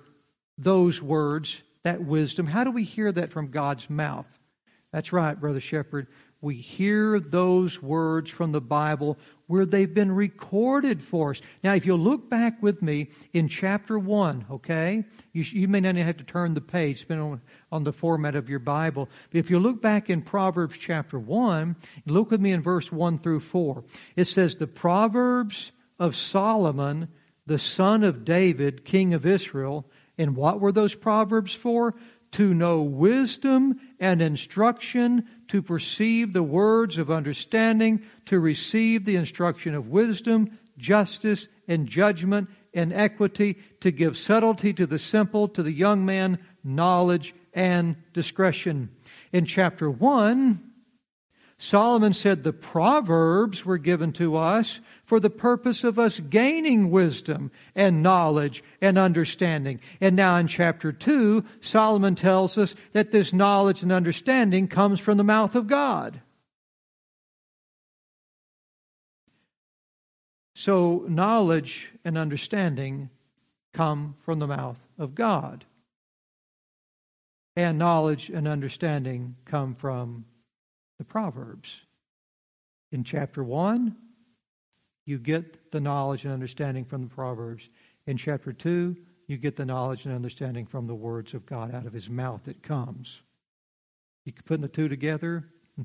those 0.58 1.00
words, 1.00 1.56
that 1.82 2.02
wisdom? 2.04 2.46
How 2.46 2.64
do 2.64 2.70
we 2.70 2.84
hear 2.84 3.10
that 3.10 3.32
from 3.32 3.50
God's 3.50 3.88
mouth? 3.88 4.26
That's 4.92 5.12
right, 5.12 5.38
Brother 5.38 5.60
Shepherd. 5.60 6.08
We 6.40 6.56
hear 6.56 7.18
those 7.18 7.82
words 7.82 8.30
from 8.30 8.52
the 8.52 8.60
Bible 8.60 9.18
where 9.46 9.64
they've 9.64 9.92
been 9.92 10.10
recorded 10.10 11.02
for 11.02 11.30
us. 11.30 11.40
Now, 11.62 11.74
if 11.74 11.86
you'll 11.86 11.98
look 11.98 12.28
back 12.28 12.62
with 12.62 12.82
me 12.82 13.10
in 13.32 13.48
chapter 13.48 13.98
1, 13.98 14.46
okay? 14.50 15.04
You, 15.32 15.44
you 15.44 15.68
may 15.68 15.80
not 15.80 15.96
have 15.96 16.16
to 16.16 16.24
turn 16.24 16.54
the 16.54 16.60
page, 16.60 17.00
depending 17.00 17.26
on, 17.26 17.40
on 17.70 17.84
the 17.84 17.92
format 17.92 18.34
of 18.34 18.48
your 18.48 18.58
Bible. 18.58 19.08
But 19.30 19.38
if 19.38 19.50
you 19.50 19.58
look 19.58 19.80
back 19.80 20.10
in 20.10 20.22
Proverbs 20.22 20.76
chapter 20.78 21.18
1, 21.18 21.76
look 22.06 22.30
with 22.30 22.40
me 22.40 22.52
in 22.52 22.62
verse 22.62 22.90
1 22.90 23.20
through 23.20 23.40
4. 23.40 23.84
It 24.16 24.26
says, 24.26 24.56
The 24.56 24.66
Proverbs 24.66 25.70
of 25.98 26.16
Solomon, 26.16 27.08
the 27.46 27.58
son 27.58 28.02
of 28.02 28.24
David, 28.24 28.84
king 28.84 29.14
of 29.14 29.24
Israel. 29.24 29.86
And 30.18 30.36
what 30.36 30.60
were 30.60 30.72
those 30.72 30.94
Proverbs 30.94 31.54
for? 31.54 31.94
To 32.32 32.52
know 32.52 32.82
wisdom 32.82 33.80
and 34.00 34.20
instruction, 34.20 35.28
to 35.48 35.62
perceive 35.62 36.32
the 36.32 36.42
words 36.42 36.98
of 36.98 37.10
understanding, 37.10 38.02
to 38.26 38.38
receive 38.40 39.04
the 39.04 39.16
instruction 39.16 39.74
of 39.74 39.88
wisdom, 39.88 40.58
justice, 40.78 41.48
and 41.68 41.86
judgment, 41.86 42.48
and 42.74 42.92
equity, 42.92 43.58
to 43.80 43.90
give 43.90 44.16
subtlety 44.16 44.72
to 44.74 44.86
the 44.86 44.98
simple, 44.98 45.48
to 45.48 45.62
the 45.62 45.72
young 45.72 46.04
man, 46.04 46.38
knowledge 46.62 47.34
and 47.54 47.96
discretion. 48.12 48.90
In 49.32 49.46
chapter 49.46 49.90
1, 49.90 50.60
Solomon 51.58 52.12
said 52.12 52.42
the 52.42 52.52
Proverbs 52.52 53.64
were 53.64 53.78
given 53.78 54.12
to 54.14 54.36
us 54.36 54.78
for 55.06 55.18
the 55.18 55.30
purpose 55.30 55.84
of 55.84 55.98
us 55.98 56.20
gaining 56.20 56.90
wisdom 56.90 57.50
and 57.74 58.02
knowledge 58.02 58.62
and 58.82 58.98
understanding. 58.98 59.80
And 60.00 60.16
now 60.16 60.36
in 60.36 60.48
chapter 60.48 60.92
2, 60.92 61.44
Solomon 61.62 62.14
tells 62.14 62.58
us 62.58 62.74
that 62.92 63.10
this 63.10 63.32
knowledge 63.32 63.82
and 63.82 63.90
understanding 63.90 64.68
comes 64.68 65.00
from 65.00 65.16
the 65.16 65.24
mouth 65.24 65.54
of 65.54 65.66
God. 65.66 66.20
So 70.54 71.04
knowledge 71.08 71.88
and 72.04 72.18
understanding 72.18 73.08
come 73.72 74.16
from 74.24 74.40
the 74.40 74.46
mouth 74.46 74.82
of 74.98 75.14
God. 75.14 75.64
And 77.54 77.78
knowledge 77.78 78.28
and 78.28 78.46
understanding 78.46 79.36
come 79.46 79.74
from 79.74 80.26
the 80.98 81.04
Proverbs. 81.04 81.68
In 82.92 83.04
chapter 83.04 83.42
1, 83.42 83.96
you 85.04 85.18
get 85.18 85.70
the 85.70 85.80
knowledge 85.80 86.24
and 86.24 86.32
understanding 86.32 86.84
from 86.84 87.02
the 87.02 87.14
Proverbs. 87.14 87.68
In 88.06 88.16
chapter 88.16 88.52
2, 88.52 88.96
you 89.26 89.36
get 89.36 89.56
the 89.56 89.64
knowledge 89.64 90.04
and 90.04 90.14
understanding 90.14 90.66
from 90.66 90.86
the 90.86 90.94
words 90.94 91.34
of 91.34 91.46
God. 91.46 91.74
Out 91.74 91.86
of 91.86 91.92
his 91.92 92.08
mouth 92.08 92.46
it 92.46 92.62
comes. 92.62 93.20
You 94.24 94.32
putting 94.44 94.62
the 94.62 94.68
two 94.68 94.88
together? 94.88 95.44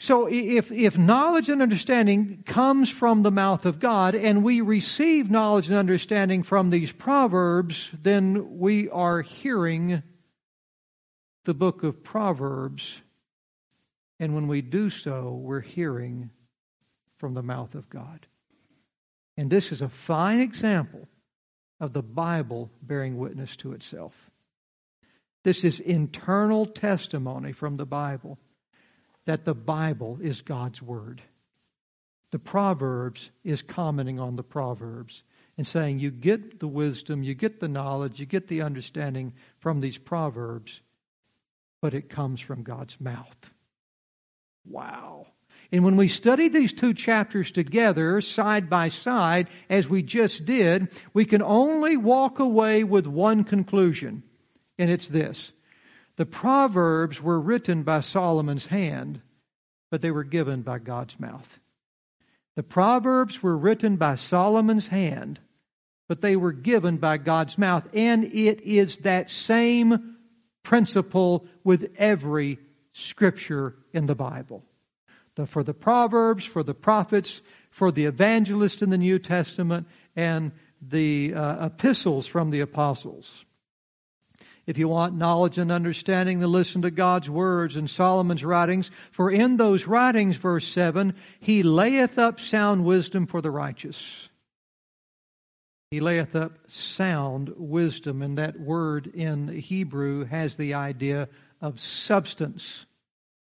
so 0.00 0.26
if, 0.26 0.70
if 0.72 0.96
knowledge 0.96 1.48
and 1.48 1.60
understanding 1.60 2.42
comes 2.46 2.88
from 2.88 3.22
the 3.22 3.30
mouth 3.30 3.66
of 3.66 3.80
God 3.80 4.14
and 4.14 4.42
we 4.42 4.60
receive 4.60 5.30
knowledge 5.30 5.68
and 5.68 5.76
understanding 5.76 6.42
from 6.42 6.70
these 6.70 6.92
proverbs, 6.92 7.90
then 8.02 8.58
we 8.58 8.88
are 8.88 9.22
hearing 9.22 10.02
the 11.44 11.54
book 11.54 11.82
of 11.82 12.02
Proverbs. 12.02 13.00
And 14.20 14.34
when 14.34 14.48
we 14.48 14.62
do 14.62 14.90
so, 14.90 15.38
we're 15.42 15.60
hearing 15.60 16.30
from 17.18 17.34
the 17.34 17.42
mouth 17.42 17.74
of 17.74 17.88
God. 17.88 18.26
And 19.36 19.50
this 19.50 19.72
is 19.72 19.82
a 19.82 19.88
fine 19.88 20.40
example 20.40 21.08
of 21.80 21.92
the 21.92 22.02
Bible 22.02 22.70
bearing 22.82 23.18
witness 23.18 23.54
to 23.56 23.72
itself. 23.72 24.12
This 25.42 25.64
is 25.64 25.80
internal 25.80 26.66
testimony 26.66 27.52
from 27.52 27.76
the 27.76 27.84
Bible 27.84 28.38
that 29.26 29.44
the 29.44 29.54
Bible 29.54 30.18
is 30.22 30.40
God's 30.40 30.80
Word. 30.80 31.22
The 32.30 32.38
Proverbs 32.38 33.30
is 33.42 33.62
commenting 33.62 34.18
on 34.18 34.36
the 34.36 34.42
Proverbs 34.42 35.22
and 35.56 35.66
saying, 35.66 35.98
You 35.98 36.10
get 36.10 36.58
the 36.60 36.68
wisdom, 36.68 37.22
you 37.22 37.34
get 37.34 37.60
the 37.60 37.68
knowledge, 37.68 38.18
you 38.18 38.26
get 38.26 38.48
the 38.48 38.62
understanding 38.62 39.34
from 39.60 39.80
these 39.80 39.98
Proverbs, 39.98 40.80
but 41.84 41.92
it 41.92 42.08
comes 42.08 42.40
from 42.40 42.62
God's 42.62 42.98
mouth. 42.98 43.36
Wow. 44.66 45.26
And 45.70 45.84
when 45.84 45.98
we 45.98 46.08
study 46.08 46.48
these 46.48 46.72
two 46.72 46.94
chapters 46.94 47.50
together, 47.50 48.22
side 48.22 48.70
by 48.70 48.88
side, 48.88 49.48
as 49.68 49.86
we 49.86 50.02
just 50.02 50.46
did, 50.46 50.88
we 51.12 51.26
can 51.26 51.42
only 51.42 51.98
walk 51.98 52.38
away 52.38 52.84
with 52.84 53.06
one 53.06 53.44
conclusion, 53.44 54.22
and 54.78 54.90
it's 54.90 55.08
this. 55.08 55.52
The 56.16 56.24
Proverbs 56.24 57.20
were 57.20 57.38
written 57.38 57.82
by 57.82 58.00
Solomon's 58.00 58.64
hand, 58.64 59.20
but 59.90 60.00
they 60.00 60.10
were 60.10 60.24
given 60.24 60.62
by 60.62 60.78
God's 60.78 61.20
mouth. 61.20 61.58
The 62.56 62.62
Proverbs 62.62 63.42
were 63.42 63.58
written 63.58 63.96
by 63.96 64.14
Solomon's 64.14 64.86
hand, 64.86 65.38
but 66.08 66.22
they 66.22 66.36
were 66.36 66.52
given 66.52 66.96
by 66.96 67.18
God's 67.18 67.58
mouth. 67.58 67.86
And 67.92 68.24
it 68.24 68.62
is 68.62 68.96
that 69.00 69.28
same 69.28 70.13
principle 70.64 71.46
with 71.62 71.92
every 71.96 72.58
scripture 72.92 73.76
in 73.92 74.06
the 74.06 74.16
Bible 74.16 74.64
the, 75.36 75.46
for 75.46 75.62
the 75.62 75.74
Proverbs, 75.74 76.44
for 76.44 76.62
the 76.62 76.74
prophets, 76.74 77.42
for 77.70 77.90
the 77.90 78.06
evangelists 78.06 78.82
in 78.82 78.90
the 78.90 78.98
New 78.98 79.18
Testament, 79.18 79.86
and 80.14 80.52
the 80.80 81.34
uh, 81.34 81.66
epistles 81.66 82.26
from 82.26 82.50
the 82.50 82.60
apostles. 82.60 83.30
If 84.66 84.78
you 84.78 84.88
want 84.88 85.16
knowledge 85.16 85.58
and 85.58 85.70
understanding, 85.70 86.38
then 86.38 86.50
listen 86.50 86.82
to 86.82 86.90
God's 86.90 87.28
words 87.28 87.76
and 87.76 87.88
Solomon's 87.88 88.44
writings. 88.44 88.90
For 89.12 89.30
in 89.30 89.56
those 89.56 89.86
writings, 89.86 90.36
verse 90.36 90.66
7, 90.68 91.14
he 91.40 91.62
layeth 91.62 92.18
up 92.18 92.40
sound 92.40 92.84
wisdom 92.84 93.26
for 93.26 93.42
the 93.42 93.50
righteous. 93.50 93.98
He 95.90 96.00
layeth 96.00 96.34
up 96.34 96.58
sound 96.68 97.52
wisdom, 97.56 98.22
and 98.22 98.38
that 98.38 98.58
word 98.58 99.06
in 99.06 99.48
Hebrew 99.48 100.24
has 100.24 100.56
the 100.56 100.74
idea 100.74 101.28
of 101.60 101.78
substance. 101.78 102.86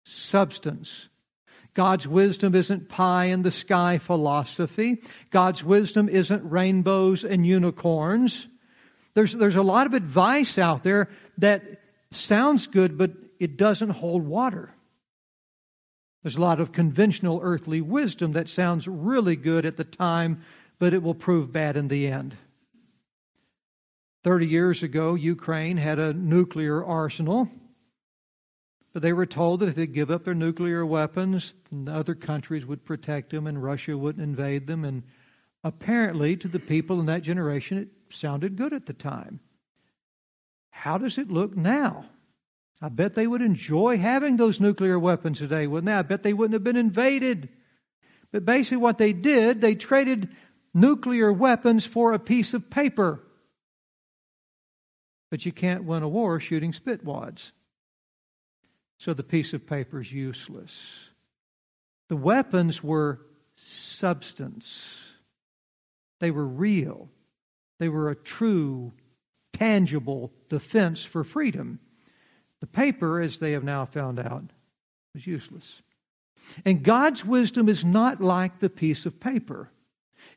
Substance. 0.05 1.09
God's 1.75 2.07
wisdom 2.07 2.55
isn't 2.55 2.88
pie 2.88 3.27
in 3.27 3.43
the 3.43 3.51
sky 3.51 3.99
philosophy. 3.99 5.03
God's 5.31 5.62
wisdom 5.62 6.09
isn't 6.09 6.51
rainbows 6.51 7.25
and 7.25 7.47
unicorns. 7.47 8.49
There's, 9.14 9.33
there's 9.33 9.57
a 9.57 9.62
lot 9.62 9.87
of 9.87 9.95
advice 9.95 10.59
out 10.59 10.83
there 10.83 11.09
that 11.38 11.62
sounds 12.12 12.66
good, 12.66 12.99
but 12.99 13.12
it 13.38 13.57
doesn't 13.57 13.90
hold 13.90 14.27
water. 14.27 14.75
There's 16.23 16.37
a 16.37 16.40
lot 16.40 16.61
of 16.61 16.73
conventional 16.73 17.40
earthly 17.43 17.81
wisdom 17.81 18.33
that 18.33 18.49
sounds 18.49 18.87
really 18.87 19.37
good 19.37 19.64
at 19.64 19.77
the 19.77 19.85
time, 19.85 20.43
but 20.81 20.95
it 20.95 21.03
will 21.03 21.14
prove 21.14 21.53
bad 21.53 21.77
in 21.77 21.87
the 21.87 22.09
end. 22.09 22.37
30 24.25 24.47
years 24.47 24.83
ago, 24.83 25.14
Ukraine 25.14 25.77
had 25.77 25.99
a 25.99 26.12
nuclear 26.12 26.85
arsenal. 26.85 27.49
But 28.93 29.03
they 29.03 29.12
were 29.12 29.27
told 29.27 29.61
that 29.61 29.69
if 29.69 29.77
they 29.77 29.87
give 29.87 30.11
up 30.11 30.25
their 30.25 30.35
nuclear 30.35 30.85
weapons, 30.85 31.55
other 31.87 32.14
countries 32.14 32.66
would 32.66 32.85
protect 32.85 33.31
them 33.31 33.47
and 33.47 33.62
Russia 33.62 33.97
wouldn't 33.97 34.25
invade 34.25 34.66
them. 34.66 34.85
And 34.85 35.05
apparently, 35.62 36.37
to 36.38 36.49
the 36.49 36.59
people 36.59 36.99
in 36.99 37.07
that 37.07 37.23
generation, 37.23 37.79
it 37.79 37.88
sounded 38.11 38.57
good 38.57 38.73
at 38.73 38.87
the 38.87 38.93
time. 38.93 39.38
How 40.71 40.99
does 40.99 41.19
it 41.19 41.31
look 41.31 41.57
now? 41.57 42.07
I 42.83 42.88
bet 42.88 43.14
they 43.14 43.27
would 43.27 43.43
enjoy 43.43 43.99
having 43.99 44.37
those 44.37 44.61
nuclear 44.61 44.99
weapons 44.99 45.38
today, 45.38 45.66
wouldn't 45.66 45.87
they? 45.87 45.93
I 45.93 46.03
bet 46.03 46.23
they 46.23 46.33
wouldn't 46.33 46.55
have 46.55 46.64
been 46.64 46.77
invaded. 46.77 47.51
But 48.33 48.45
basically, 48.45 48.79
what 48.79 48.99
they 48.99 49.12
did, 49.12 49.61
they 49.61 49.75
traded 49.75 50.31
nuclear 50.75 51.33
weapons 51.33 51.85
for 51.85 52.13
a 52.13 52.19
piece 52.19 52.55
of 52.55 52.71
paper. 52.71 53.21
But 55.31 55.47
you 55.47 55.53
can't 55.53 55.85
win 55.85 56.03
a 56.03 56.09
war 56.09 56.41
shooting 56.41 56.73
spitwads 56.73 57.53
so 59.01 59.15
the 59.15 59.23
piece 59.23 59.55
of 59.55 59.67
paper 59.67 60.01
is 60.01 60.13
useless. 60.13 60.73
The 62.09 62.17
weapons 62.17 62.83
were 62.83 63.21
substance, 63.57 64.81
they 66.21 66.31
were 66.31 66.47
real, 66.47 67.09
they 67.79 67.89
were 67.89 68.11
a 68.11 68.15
true, 68.17 68.93
tangible 69.55 70.33
defense 70.49 71.03
for 71.03 71.25
freedom. 71.25 71.81
The 72.61 72.67
paper, 72.67 73.23
as 73.23 73.39
they 73.39 73.53
have 73.53 73.65
now 73.65 73.87
found 73.87 74.21
out, 74.21 74.45
was 75.15 75.27
useless. 75.27 75.81
And 76.67 76.83
God's 76.83 77.25
wisdom 77.25 77.71
is 77.71 77.85
not 77.85 78.21
like 78.21 78.61
the 78.61 78.69
piece 78.69 79.07
of 79.07 79.19
paper. 79.19 79.71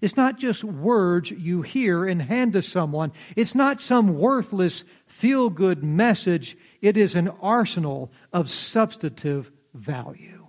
It's 0.01 0.17
not 0.17 0.38
just 0.38 0.63
words 0.63 1.32
you 1.32 1.62
hear 1.62 2.06
and 2.06 2.21
hand 2.21 2.53
to 2.53 2.62
someone. 2.62 3.12
It's 3.36 3.56
not 3.56 3.82
some 3.82 4.17
worthless 4.17 4.84
feel 5.08 5.49
good 5.49 5.84
message. 5.84 6.58
It 6.82 6.97
is 6.97 7.15
an 7.15 7.29
arsenal 7.41 8.12
of 8.32 8.49
substantive 8.49 9.51
value. 9.73 10.47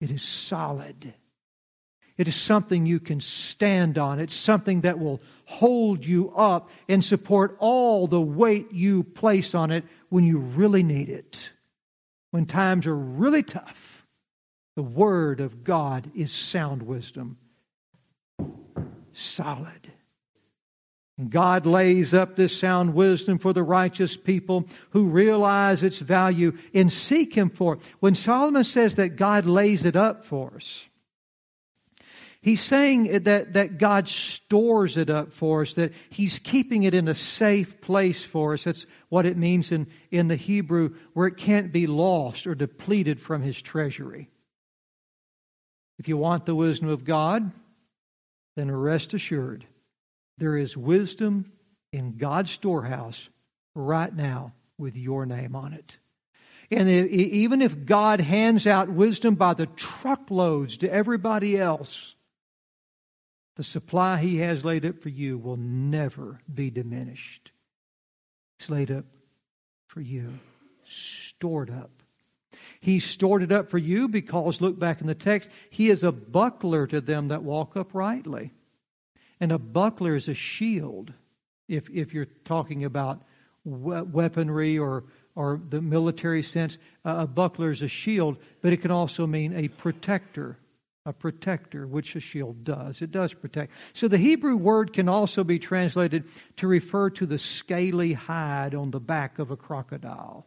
It 0.00 0.10
is 0.10 0.22
solid. 0.22 1.14
It 2.16 2.26
is 2.26 2.36
something 2.36 2.84
you 2.84 2.98
can 2.98 3.20
stand 3.20 3.96
on. 3.96 4.18
It's 4.18 4.34
something 4.34 4.80
that 4.80 4.98
will 4.98 5.22
hold 5.44 6.04
you 6.04 6.30
up 6.30 6.68
and 6.88 7.04
support 7.04 7.56
all 7.60 8.08
the 8.08 8.20
weight 8.20 8.72
you 8.72 9.04
place 9.04 9.54
on 9.54 9.70
it 9.70 9.84
when 10.08 10.24
you 10.24 10.38
really 10.38 10.82
need 10.82 11.08
it. 11.08 11.38
When 12.32 12.44
times 12.44 12.86
are 12.86 12.96
really 12.96 13.44
tough, 13.44 14.04
the 14.74 14.82
Word 14.82 15.40
of 15.40 15.64
God 15.64 16.10
is 16.14 16.32
sound 16.32 16.82
wisdom. 16.82 17.38
Solid. 19.18 19.92
God 21.28 21.66
lays 21.66 22.14
up 22.14 22.36
this 22.36 22.56
sound 22.56 22.94
wisdom 22.94 23.38
for 23.38 23.52
the 23.52 23.62
righteous 23.62 24.16
people 24.16 24.68
who 24.90 25.06
realize 25.06 25.82
its 25.82 25.98
value 25.98 26.56
and 26.72 26.92
seek 26.92 27.34
Him 27.34 27.50
for 27.50 27.74
it. 27.74 27.80
When 27.98 28.14
Solomon 28.14 28.62
says 28.62 28.94
that 28.94 29.16
God 29.16 29.44
lays 29.44 29.84
it 29.84 29.96
up 29.96 30.26
for 30.26 30.52
us, 30.54 30.84
he's 32.40 32.62
saying 32.62 33.24
that, 33.24 33.54
that 33.54 33.78
God 33.78 34.06
stores 34.06 34.96
it 34.96 35.10
up 35.10 35.32
for 35.32 35.62
us, 35.62 35.74
that 35.74 35.92
He's 36.08 36.38
keeping 36.38 36.84
it 36.84 36.94
in 36.94 37.08
a 37.08 37.16
safe 37.16 37.80
place 37.80 38.22
for 38.22 38.54
us. 38.54 38.62
That's 38.62 38.86
what 39.08 39.26
it 39.26 39.36
means 39.36 39.72
in, 39.72 39.88
in 40.12 40.28
the 40.28 40.36
Hebrew, 40.36 40.94
where 41.14 41.26
it 41.26 41.36
can't 41.36 41.72
be 41.72 41.88
lost 41.88 42.46
or 42.46 42.54
depleted 42.54 43.20
from 43.20 43.42
His 43.42 43.60
treasury. 43.60 44.30
If 45.98 46.06
you 46.06 46.16
want 46.16 46.46
the 46.46 46.54
wisdom 46.54 46.88
of 46.90 47.04
God, 47.04 47.50
then 48.58 48.70
rest 48.70 49.14
assured 49.14 49.64
there 50.38 50.56
is 50.56 50.76
wisdom 50.76 51.52
in 51.92 52.16
God's 52.16 52.50
storehouse 52.50 53.28
right 53.74 54.14
now 54.14 54.52
with 54.76 54.96
your 54.96 55.26
name 55.26 55.54
on 55.54 55.74
it. 55.74 55.96
And 56.70 56.88
even 56.88 57.62
if 57.62 57.86
God 57.86 58.20
hands 58.20 58.66
out 58.66 58.88
wisdom 58.90 59.36
by 59.36 59.54
the 59.54 59.66
truckloads 59.66 60.78
to 60.78 60.90
everybody 60.90 61.56
else, 61.56 62.14
the 63.56 63.64
supply 63.64 64.18
He 64.18 64.38
has 64.38 64.64
laid 64.64 64.84
up 64.84 65.02
for 65.02 65.08
you 65.08 65.38
will 65.38 65.56
never 65.56 66.40
be 66.52 66.70
diminished. 66.70 67.52
It's 68.58 68.68
laid 68.68 68.90
up 68.90 69.04
for 69.86 70.00
you, 70.00 70.34
stored 70.84 71.70
up. 71.70 71.90
He 72.80 73.00
stored 73.00 73.42
it 73.42 73.52
up 73.52 73.70
for 73.70 73.78
you 73.78 74.08
because, 74.08 74.60
look 74.60 74.78
back 74.78 75.00
in 75.00 75.06
the 75.06 75.14
text, 75.14 75.48
He 75.70 75.90
is 75.90 76.04
a 76.04 76.12
buckler 76.12 76.86
to 76.86 77.00
them 77.00 77.28
that 77.28 77.42
walk 77.42 77.76
uprightly. 77.76 78.52
And 79.40 79.52
a 79.52 79.58
buckler 79.58 80.16
is 80.16 80.28
a 80.28 80.34
shield, 80.34 81.12
if, 81.68 81.88
if 81.90 82.12
you're 82.12 82.28
talking 82.44 82.84
about 82.84 83.22
weaponry 83.64 84.78
or, 84.78 85.04
or 85.34 85.60
the 85.68 85.80
military 85.80 86.42
sense. 86.42 86.78
A 87.04 87.26
buckler 87.26 87.70
is 87.70 87.82
a 87.82 87.88
shield, 87.88 88.36
but 88.62 88.72
it 88.72 88.78
can 88.78 88.90
also 88.90 89.26
mean 89.26 89.54
a 89.54 89.68
protector 89.68 90.58
a 91.08 91.12
protector, 91.12 91.86
which 91.86 92.14
a 92.16 92.20
shield 92.20 92.64
does. 92.64 93.00
It 93.00 93.10
does 93.10 93.32
protect. 93.32 93.72
So 93.94 94.08
the 94.08 94.18
Hebrew 94.18 94.56
word 94.56 94.92
can 94.92 95.08
also 95.08 95.42
be 95.42 95.58
translated 95.58 96.24
to 96.58 96.68
refer 96.68 97.08
to 97.10 97.24
the 97.24 97.38
scaly 97.38 98.12
hide 98.12 98.74
on 98.74 98.90
the 98.90 99.00
back 99.00 99.38
of 99.38 99.50
a 99.50 99.56
crocodile. 99.56 100.46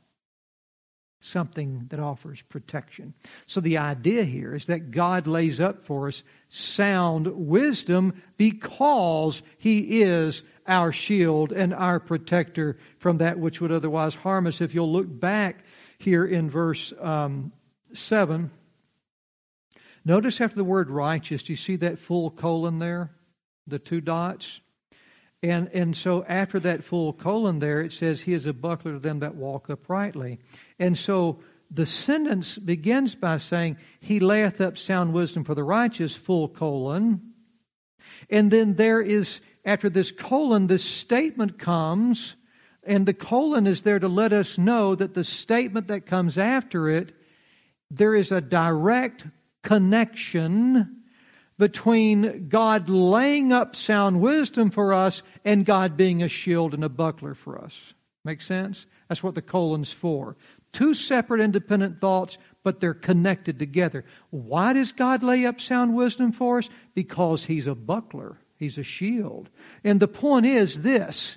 Something 1.23 1.86
that 1.89 1.99
offers 1.99 2.41
protection. 2.49 3.13
So 3.45 3.62
the 3.62 3.77
idea 3.77 4.23
here 4.23 4.55
is 4.55 4.65
that 4.65 4.89
God 4.91 5.27
lays 5.27 5.62
up 5.62 5.86
for 5.86 6.07
us 6.07 6.23
sound 6.49 7.27
wisdom 7.27 8.21
because 8.38 9.41
He 9.60 10.01
is 10.01 10.41
our 10.65 10.91
shield 10.91 11.51
and 11.51 11.73
our 11.73 11.99
protector 11.99 12.77
from 12.97 13.19
that 13.19 13.38
which 13.38 13.62
would 13.62 13.71
otherwise 13.71 14.15
harm 14.15 14.47
us. 14.47 14.62
If 14.62 14.73
you'll 14.73 14.91
look 14.91 15.07
back 15.07 15.63
here 15.99 16.25
in 16.25 16.49
verse 16.49 16.91
um, 16.99 17.51
7, 17.93 18.49
Notice 20.03 20.41
after 20.41 20.55
the 20.55 20.63
word 20.63 20.89
righteous, 20.89 21.43
do 21.43 21.53
you 21.53 21.57
see 21.57 21.75
that 21.77 21.99
full 21.99 22.31
colon 22.31 22.79
there? 22.79 23.12
The 23.67 23.79
two 23.79 24.01
dots? 24.01 24.60
And, 25.43 25.69
and 25.73 25.95
so 25.95 26.23
after 26.23 26.60
that 26.62 26.84
full 26.84 27.13
colon 27.13 27.60
there, 27.60 27.81
it 27.81 27.93
says, 27.93 28.21
He 28.21 28.34
is 28.34 28.45
a 28.45 28.53
buckler 28.53 28.93
to 28.93 28.99
them 28.99 29.19
that 29.19 29.36
walk 29.36 29.69
uprightly. 29.69 30.39
And 30.81 30.97
so 30.97 31.37
the 31.69 31.85
sentence 31.85 32.57
begins 32.57 33.13
by 33.13 33.37
saying, 33.37 33.77
He 33.99 34.19
layeth 34.19 34.59
up 34.59 34.79
sound 34.79 35.13
wisdom 35.13 35.43
for 35.43 35.53
the 35.53 35.63
righteous, 35.63 36.15
full 36.15 36.49
colon. 36.49 37.33
And 38.31 38.49
then 38.49 38.73
there 38.73 38.99
is, 38.99 39.39
after 39.63 39.91
this 39.91 40.09
colon, 40.11 40.65
this 40.65 40.83
statement 40.83 41.59
comes, 41.59 42.35
and 42.83 43.05
the 43.05 43.13
colon 43.13 43.67
is 43.67 43.83
there 43.83 43.99
to 43.99 44.07
let 44.07 44.33
us 44.33 44.57
know 44.57 44.95
that 44.95 45.13
the 45.13 45.23
statement 45.23 45.89
that 45.89 46.07
comes 46.07 46.39
after 46.39 46.89
it, 46.89 47.13
there 47.91 48.15
is 48.15 48.31
a 48.31 48.41
direct 48.41 49.23
connection 49.61 51.03
between 51.59 52.49
God 52.49 52.89
laying 52.89 53.53
up 53.53 53.75
sound 53.75 54.19
wisdom 54.19 54.71
for 54.71 54.95
us 54.95 55.21
and 55.45 55.63
God 55.63 55.95
being 55.95 56.23
a 56.23 56.27
shield 56.27 56.73
and 56.73 56.83
a 56.83 56.89
buckler 56.89 57.35
for 57.35 57.63
us. 57.63 57.79
Make 58.25 58.41
sense? 58.41 58.83
That's 59.09 59.21
what 59.21 59.35
the 59.35 59.41
colon's 59.41 59.91
for. 59.91 60.37
Two 60.73 60.93
separate 60.93 61.41
independent 61.41 61.99
thoughts, 61.99 62.38
but 62.63 62.79
they're 62.79 62.93
connected 62.93 63.60
together. 63.60 64.05
Why 64.29 64.73
does 64.73 64.91
God 64.91 65.23
lay 65.23 65.45
up 65.45 65.60
sound 65.60 65.95
wisdom 65.95 66.31
for 66.31 66.60
us? 66.60 66.69
Because 66.93 67.43
He's 67.43 67.67
a 67.67 67.75
buckler, 67.75 68.38
He's 68.55 68.77
a 68.77 68.84
shield. 68.84 69.49
And 69.84 69.99
the 69.99 70.07
point 70.07 70.45
is 70.45 70.79
this 70.79 71.36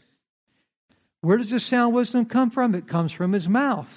where 1.20 1.38
does 1.38 1.48
this 1.48 1.64
sound 1.64 1.94
wisdom 1.94 2.26
come 2.26 2.50
from? 2.50 2.74
It 2.74 2.86
comes 2.86 3.10
from 3.10 3.32
His 3.32 3.48
mouth. 3.48 3.88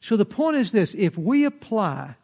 So 0.00 0.16
the 0.16 0.24
point 0.24 0.56
is 0.56 0.72
this 0.72 0.94
if 0.98 1.16
we 1.16 1.44
apply 1.44 2.16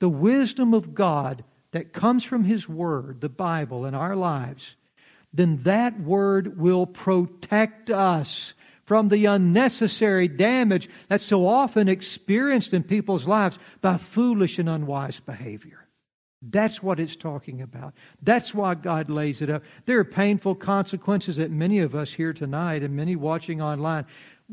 the 0.00 0.08
wisdom 0.08 0.74
of 0.74 0.94
God 0.94 1.44
that 1.70 1.92
comes 1.92 2.24
from 2.24 2.42
His 2.42 2.68
Word, 2.68 3.20
the 3.20 3.28
Bible, 3.28 3.86
in 3.86 3.94
our 3.94 4.16
lives, 4.16 4.74
then 5.32 5.58
that 5.62 6.00
Word 6.00 6.58
will 6.58 6.84
protect 6.84 7.90
us 7.90 8.54
from 8.92 9.08
the 9.08 9.24
unnecessary 9.24 10.28
damage 10.28 10.86
that's 11.08 11.24
so 11.24 11.46
often 11.46 11.88
experienced 11.88 12.74
in 12.74 12.82
people's 12.82 13.26
lives 13.26 13.58
by 13.80 13.96
foolish 13.96 14.58
and 14.58 14.68
unwise 14.68 15.18
behavior. 15.18 15.88
That's 16.42 16.82
what 16.82 17.00
it's 17.00 17.16
talking 17.16 17.62
about. 17.62 17.94
That's 18.20 18.52
why 18.52 18.74
God 18.74 19.08
lays 19.08 19.40
it 19.40 19.48
up. 19.48 19.62
There 19.86 19.98
are 19.98 20.04
painful 20.04 20.56
consequences 20.56 21.36
that 21.36 21.50
many 21.50 21.78
of 21.78 21.94
us 21.94 22.12
here 22.12 22.34
tonight 22.34 22.82
and 22.82 22.94
many 22.94 23.16
watching 23.16 23.62
online 23.62 24.04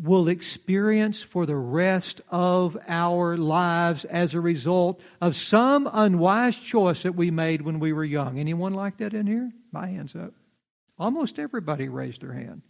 will 0.02 0.30
experience 0.30 1.21
for 1.21 1.45
the 1.45 1.58
rest 1.58 2.21
of 2.30 2.78
our 2.88 3.36
lives 3.36 4.06
as 4.06 4.36
a 4.36 4.39
result 4.39 5.02
of 5.19 5.36
some 5.36 5.89
unwise 5.91 6.56
choice 6.56 7.04
that 7.04 7.15
we 7.15 7.30
made 7.30 7.62
when 7.62 7.82
we 7.82 7.91
were 7.91 8.06
young. 8.06 8.39
Anyone 8.39 8.73
like 8.73 8.99
that 8.99 9.13
in 9.13 9.28
here? 9.28 9.52
My 9.73 9.88
hands 9.88 10.15
up. 10.15 10.32
Almost 10.97 11.39
everybody 11.39 11.89
raised 11.89 12.21
their 12.21 12.32
hand. 12.32 12.62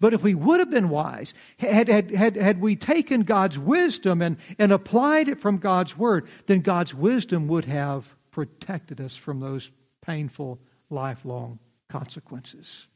But 0.00 0.14
if 0.14 0.22
we 0.22 0.34
would 0.34 0.60
have 0.60 0.70
been 0.70 0.90
wise, 0.90 1.34
had, 1.58 1.88
had, 1.88 2.10
had, 2.10 2.36
had 2.36 2.60
we 2.60 2.76
taken 2.76 3.22
God's 3.22 3.58
wisdom 3.58 4.22
and, 4.22 4.36
and 4.58 4.72
applied 4.72 5.28
it 5.28 5.40
from 5.40 5.58
God's 5.58 5.96
word, 5.96 6.28
then 6.46 6.60
God's 6.60 6.94
wisdom 6.94 7.48
would 7.48 7.64
have 7.64 8.06
protected 8.30 9.00
us 9.00 9.16
from 9.16 9.40
those 9.40 9.70
painful 10.02 10.60
lifelong 10.88 11.58
consequences. 11.88 12.86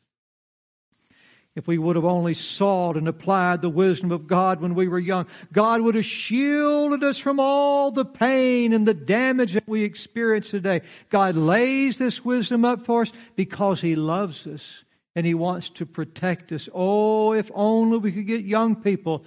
If 1.55 1.67
we 1.67 1.77
would 1.77 1.97
have 1.97 2.05
only 2.05 2.33
sought 2.33 2.97
and 2.97 3.09
applied 3.09 3.61
the 3.61 3.69
wisdom 3.69 4.11
of 4.11 4.27
God 4.27 4.63
when 4.63 4.75
we 4.75 4.89
were 4.89 4.99
young, 4.99 5.27
God 5.53 5.83
would 5.83 5.97
have 5.97 6.07
shielded 6.07 7.05
us 7.05 7.19
from 7.19 7.41
all 7.41 7.91
the 7.91 8.07
pain 8.07 8.73
and 8.73 8.87
the 8.87 8.95
damage 8.95 9.53
that 9.53 9.69
we 9.69 9.83
experience 9.83 10.49
today. 10.49 10.81
God 11.11 11.37
lays 11.37 11.99
this 11.99 12.25
wisdom 12.25 12.65
up 12.65 12.87
for 12.87 13.03
us 13.03 13.13
because 13.37 13.83
He 13.83 13.97
loves 13.97 14.47
us 14.47 14.85
and 15.15 15.27
He 15.27 15.35
wants 15.35 15.71
to 15.71 15.87
protect 15.87 16.53
us. 16.53 16.69
Oh, 16.73 17.33
if 17.33 17.51
only 17.55 17.99
we 17.99 18.13
could 18.13 18.27
get 18.27 18.45
young 18.45 18.77
people 18.77 19.25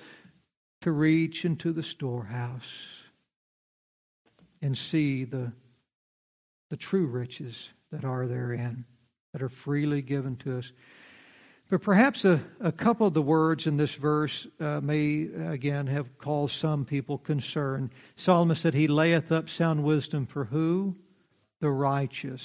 to 0.81 0.91
reach 0.91 1.45
into 1.45 1.71
the 1.71 1.83
storehouse 1.83 2.61
and 4.61 4.77
see 4.77 5.25
the, 5.25 5.51
the 6.69 6.77
true 6.77 7.05
riches 7.05 7.69
that 7.91 8.03
are 8.03 8.27
therein, 8.27 8.85
that 9.33 9.41
are 9.41 9.49
freely 9.49 10.01
given 10.01 10.35
to 10.37 10.57
us. 10.57 10.71
But 11.69 11.81
perhaps 11.81 12.25
a, 12.25 12.41
a 12.59 12.71
couple 12.71 13.07
of 13.07 13.15
the 13.15 13.21
words 13.21 13.65
in 13.65 13.77
this 13.77 13.93
verse 13.95 14.45
uh, 14.59 14.81
may, 14.81 15.27
again, 15.47 15.87
have 15.87 16.17
caused 16.19 16.55
some 16.55 16.85
people 16.85 17.17
concern. 17.17 17.91
Solomon 18.15 18.55
said, 18.55 18.75
He 18.75 18.87
layeth 18.87 19.31
up 19.31 19.49
sound 19.49 19.83
wisdom 19.83 20.27
for 20.27 20.45
who? 20.45 20.95
The 21.61 21.69
righteous. 21.71 22.43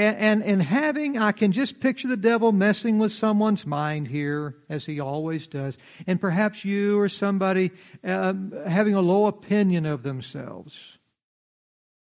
And, 0.00 0.62
having, 0.62 1.18
I 1.18 1.32
can 1.32 1.52
just 1.52 1.78
picture 1.78 2.08
the 2.08 2.16
devil 2.16 2.52
messing 2.52 2.98
with 2.98 3.12
someone's 3.12 3.66
mind 3.66 4.08
here, 4.08 4.56
as 4.70 4.86
he 4.86 4.98
always 4.98 5.46
does. 5.46 5.76
And 6.06 6.18
perhaps 6.18 6.64
you 6.64 6.98
or 6.98 7.10
somebody 7.10 7.70
um, 8.02 8.54
having 8.66 8.94
a 8.94 9.00
low 9.00 9.26
opinion 9.26 9.84
of 9.84 10.02
themselves 10.02 10.74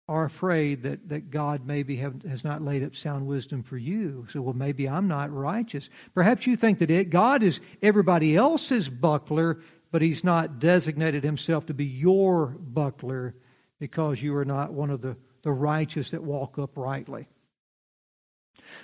are 0.09 0.25
afraid 0.25 0.83
that, 0.83 1.09
that 1.09 1.31
God 1.31 1.67
maybe 1.67 1.97
have, 1.97 2.21
has 2.23 2.43
not 2.43 2.63
laid 2.63 2.83
up 2.83 2.97
sound 2.97 3.27
wisdom 3.27 3.63
for 3.63 3.79
you. 3.79 4.27
So, 4.33 4.43
well, 4.43 4.55
maybe 4.55 4.89
I'm 4.89 5.07
not 5.07 5.33
righteous. 5.33 5.89
Perhaps 6.15 6.49
you 6.49 6.57
think 6.57 6.81
that 6.81 6.91
it, 6.91 7.11
God 7.11 7.45
is 7.45 7.61
everybody 7.81 8.37
else's 8.37 8.89
buckler, 8.89 9.61
but 9.93 10.03
He's 10.03 10.25
not 10.25 10.59
designated 10.59 11.23
Himself 11.23 11.67
to 11.67 11.75
be 11.75 11.87
your 11.87 12.47
buckler 12.47 13.37
because 13.79 14.21
you 14.21 14.35
are 14.37 14.45
not 14.45 14.73
one 14.73 14.91
of 14.91 15.01
the, 15.01 15.17
the 15.43 15.53
righteous 15.53 16.11
that 16.11 16.23
walk 16.23 16.59
uprightly. 16.59 17.29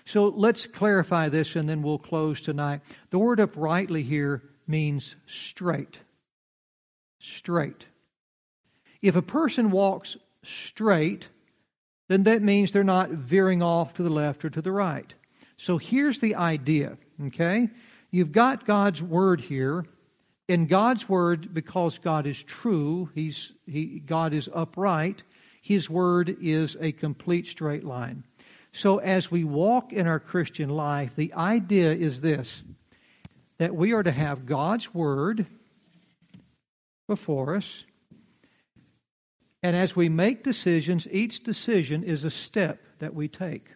So 0.06 0.26
let's 0.26 0.66
clarify 0.66 1.28
this 1.28 1.56
and 1.56 1.68
then 1.68 1.82
we'll 1.82 1.98
close 1.98 2.40
tonight. 2.40 2.80
The 3.10 3.18
word 3.18 3.40
uprightly 3.40 4.02
here 4.02 4.42
means 4.66 5.14
straight. 5.26 5.98
Straight. 7.20 7.84
If 9.02 9.16
a 9.16 9.22
person 9.22 9.70
walks 9.70 10.16
straight, 10.44 11.26
then 12.08 12.24
that 12.24 12.42
means 12.42 12.72
they're 12.72 12.84
not 12.84 13.10
veering 13.10 13.62
off 13.62 13.94
to 13.94 14.02
the 14.02 14.10
left 14.10 14.44
or 14.44 14.50
to 14.50 14.62
the 14.62 14.72
right. 14.72 15.12
So 15.56 15.78
here's 15.78 16.20
the 16.20 16.34
idea, 16.36 16.96
okay? 17.26 17.68
You've 18.10 18.32
got 18.32 18.66
God's 18.66 19.02
word 19.02 19.40
here. 19.40 19.84
In 20.48 20.66
God's 20.66 21.08
word, 21.08 21.54
because 21.54 21.98
God 21.98 22.26
is 22.26 22.42
true, 22.42 23.08
he's, 23.14 23.52
he, 23.66 24.00
God 24.00 24.34
is 24.34 24.48
upright, 24.52 25.22
his 25.62 25.88
word 25.88 26.36
is 26.42 26.76
a 26.80 26.90
complete 26.90 27.46
straight 27.46 27.84
line. 27.84 28.24
So 28.72 28.98
as 28.98 29.30
we 29.30 29.44
walk 29.44 29.92
in 29.92 30.06
our 30.06 30.20
Christian 30.20 30.68
life, 30.68 31.12
the 31.16 31.34
idea 31.34 31.92
is 31.92 32.20
this 32.20 32.62
that 33.58 33.74
we 33.74 33.92
are 33.92 34.02
to 34.02 34.12
have 34.12 34.46
God's 34.46 34.94
word 34.94 35.46
before 37.06 37.56
us, 37.56 37.84
and 39.62 39.76
as 39.76 39.94
we 39.94 40.08
make 40.08 40.42
decisions, 40.42 41.06
each 41.10 41.42
decision 41.42 42.02
is 42.04 42.24
a 42.24 42.30
step 42.30 42.80
that 43.00 43.14
we 43.14 43.28
take. 43.28 43.66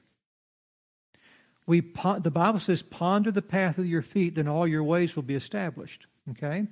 We, 1.66 1.80
the 1.80 2.30
Bible 2.30 2.60
says, 2.60 2.82
ponder 2.82 3.30
the 3.30 3.42
path 3.42 3.78
of 3.78 3.86
your 3.86 4.02
feet, 4.02 4.36
then 4.36 4.48
all 4.48 4.66
your 4.66 4.84
ways 4.84 5.16
will 5.16 5.22
be 5.22 5.34
established. 5.34 6.06
Okay? 6.30 6.66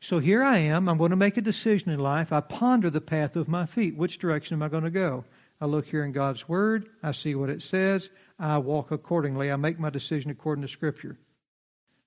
So 0.00 0.18
here 0.18 0.42
I 0.42 0.58
am. 0.58 0.88
I'm 0.88 0.98
going 0.98 1.10
to 1.10 1.16
make 1.16 1.36
a 1.36 1.42
decision 1.42 1.90
in 1.90 2.00
life. 2.00 2.32
I 2.32 2.40
ponder 2.40 2.90
the 2.90 3.00
path 3.00 3.36
of 3.36 3.48
my 3.48 3.66
feet. 3.66 3.96
Which 3.96 4.18
direction 4.18 4.54
am 4.54 4.62
I 4.62 4.68
going 4.68 4.84
to 4.84 4.90
go? 4.90 5.24
I 5.60 5.66
look 5.66 5.86
here 5.86 6.04
in 6.04 6.12
God's 6.12 6.48
Word. 6.48 6.88
I 7.02 7.12
see 7.12 7.34
what 7.34 7.50
it 7.50 7.62
says. 7.62 8.10
I 8.38 8.58
walk 8.58 8.90
accordingly. 8.90 9.50
I 9.50 9.56
make 9.56 9.78
my 9.78 9.90
decision 9.90 10.30
according 10.30 10.62
to 10.62 10.68
Scripture. 10.68 11.18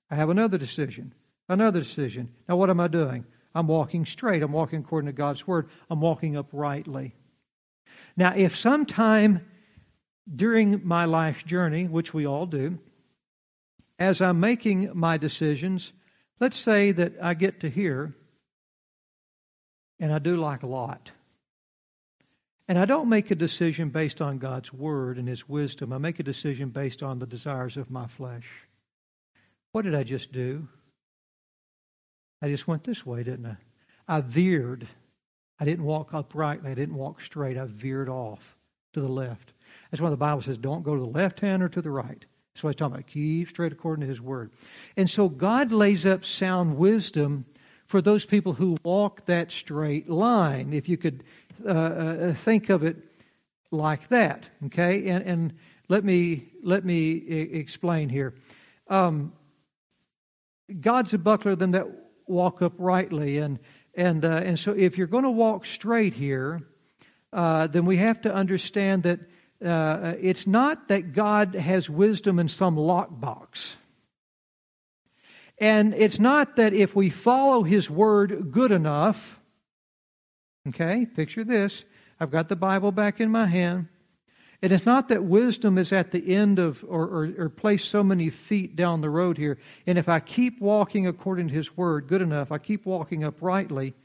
I 0.09 0.15
have 0.15 0.29
another 0.29 0.57
decision. 0.57 1.13
Another 1.49 1.81
decision. 1.81 2.29
Now, 2.47 2.55
what 2.55 2.69
am 2.69 2.79
I 2.79 2.87
doing? 2.87 3.25
I'm 3.53 3.67
walking 3.67 4.05
straight. 4.05 4.41
I'm 4.41 4.53
walking 4.53 4.79
according 4.79 5.07
to 5.07 5.13
God's 5.13 5.45
Word. 5.45 5.69
I'm 5.89 5.99
walking 5.99 6.37
uprightly. 6.37 7.13
Now, 8.15 8.33
if 8.35 8.57
sometime 8.57 9.45
during 10.33 10.85
my 10.87 11.05
life 11.05 11.43
journey, 11.45 11.87
which 11.87 12.13
we 12.13 12.25
all 12.25 12.45
do, 12.45 12.79
as 13.99 14.21
I'm 14.21 14.39
making 14.39 14.91
my 14.93 15.17
decisions, 15.17 15.91
let's 16.39 16.57
say 16.57 16.93
that 16.93 17.13
I 17.21 17.33
get 17.33 17.59
to 17.61 17.69
here, 17.69 18.15
and 19.99 20.13
I 20.13 20.19
do 20.19 20.37
like 20.37 20.63
a 20.63 20.67
Lot. 20.67 21.11
And 22.71 22.79
I 22.79 22.85
don't 22.85 23.09
make 23.09 23.31
a 23.31 23.35
decision 23.35 23.89
based 23.89 24.21
on 24.21 24.37
God's 24.37 24.71
word 24.71 25.17
and 25.17 25.27
his 25.27 25.49
wisdom. 25.49 25.91
I 25.91 25.97
make 25.97 26.21
a 26.21 26.23
decision 26.23 26.69
based 26.69 27.03
on 27.03 27.19
the 27.19 27.25
desires 27.25 27.75
of 27.75 27.91
my 27.91 28.07
flesh. 28.07 28.45
What 29.73 29.81
did 29.81 29.93
I 29.93 30.03
just 30.03 30.31
do? 30.31 30.65
I 32.41 32.47
just 32.47 32.69
went 32.69 32.85
this 32.85 33.05
way, 33.05 33.23
didn't 33.23 33.45
I? 33.45 33.57
I 34.07 34.21
veered. 34.21 34.87
I 35.59 35.65
didn't 35.65 35.83
walk 35.83 36.13
uprightly. 36.13 36.71
I 36.71 36.73
didn't 36.73 36.95
walk 36.95 37.19
straight. 37.21 37.57
I 37.57 37.65
veered 37.65 38.07
off 38.07 38.39
to 38.93 39.01
the 39.01 39.09
left. 39.09 39.51
That's 39.91 39.99
why 39.99 40.09
the 40.09 40.15
Bible 40.15 40.41
says 40.41 40.57
don't 40.57 40.83
go 40.83 40.95
to 40.95 41.01
the 41.01 41.07
left 41.07 41.41
hand 41.41 41.61
or 41.61 41.67
to 41.67 41.81
the 41.81 41.91
right. 41.91 42.23
That's 42.53 42.63
what 42.63 42.69
he's 42.69 42.77
talking 42.77 42.95
about. 42.95 43.07
Keep 43.07 43.49
straight 43.49 43.73
according 43.73 44.03
to 44.03 44.09
his 44.09 44.21
word. 44.21 44.49
And 44.95 45.09
so 45.09 45.27
God 45.27 45.73
lays 45.73 46.05
up 46.05 46.23
sound 46.23 46.77
wisdom 46.77 47.43
for 47.91 48.01
those 48.01 48.25
people 48.25 48.53
who 48.53 48.77
walk 48.85 49.25
that 49.25 49.51
straight 49.51 50.09
line. 50.09 50.71
If 50.71 50.87
you 50.87 50.95
could 50.95 51.25
uh, 51.65 51.69
uh, 51.69 52.33
think 52.33 52.69
of 52.69 52.83
it 52.83 52.97
like 53.71 54.07
that, 54.09 54.43
okay? 54.65 55.07
And, 55.07 55.25
and 55.25 55.53
let 55.87 56.03
me 56.03 56.51
let 56.63 56.85
me 56.85 57.23
I- 57.29 57.57
explain 57.57 58.09
here. 58.09 58.33
Um, 58.87 59.33
God's 60.79 61.13
a 61.13 61.17
buckler 61.17 61.55
them 61.55 61.71
that 61.71 61.87
walk 62.27 62.61
uprightly, 62.61 63.37
and 63.37 63.59
and 63.93 64.23
uh, 64.23 64.29
and 64.29 64.59
so 64.59 64.71
if 64.71 64.97
you're 64.97 65.07
going 65.07 65.23
to 65.23 65.31
walk 65.31 65.65
straight 65.65 66.13
here, 66.13 66.61
uh, 67.33 67.67
then 67.67 67.85
we 67.85 67.97
have 67.97 68.21
to 68.21 68.33
understand 68.33 69.03
that 69.03 69.19
uh, 69.63 70.13
it's 70.19 70.47
not 70.47 70.87
that 70.87 71.13
God 71.13 71.55
has 71.55 71.89
wisdom 71.89 72.39
in 72.39 72.47
some 72.47 72.75
lockbox. 72.75 73.75
And 75.57 75.93
it's 75.93 76.19
not 76.19 76.55
that 76.55 76.73
if 76.73 76.95
we 76.95 77.11
follow 77.11 77.61
His 77.63 77.89
word 77.89 78.51
good 78.51 78.71
enough, 78.71 79.39
okay, 80.69 81.05
picture 81.05 81.43
this. 81.43 81.83
I've 82.19 82.31
got 82.31 82.49
the 82.49 82.55
Bible 82.55 82.91
back 82.91 83.19
in 83.19 83.31
my 83.31 83.47
hand. 83.47 83.87
And 84.63 84.71
it's 84.71 84.85
not 84.85 85.07
that 85.07 85.23
wisdom 85.23 85.79
is 85.79 85.91
at 85.91 86.11
the 86.11 86.35
end 86.35 86.59
of, 86.59 86.83
or, 86.87 87.03
or, 87.05 87.33
or 87.37 87.49
placed 87.49 87.89
so 87.89 88.03
many 88.03 88.29
feet 88.29 88.75
down 88.75 89.01
the 89.01 89.09
road 89.09 89.37
here. 89.37 89.57
And 89.87 89.97
if 89.97 90.07
I 90.07 90.19
keep 90.19 90.61
walking 90.61 91.07
according 91.07 91.47
to 91.47 91.53
His 91.53 91.75
Word 91.75 92.07
good 92.07 92.21
enough, 92.21 92.51
I 92.51 92.59
keep 92.59 92.85
walking 92.85 93.23
uprightly, 93.23 93.95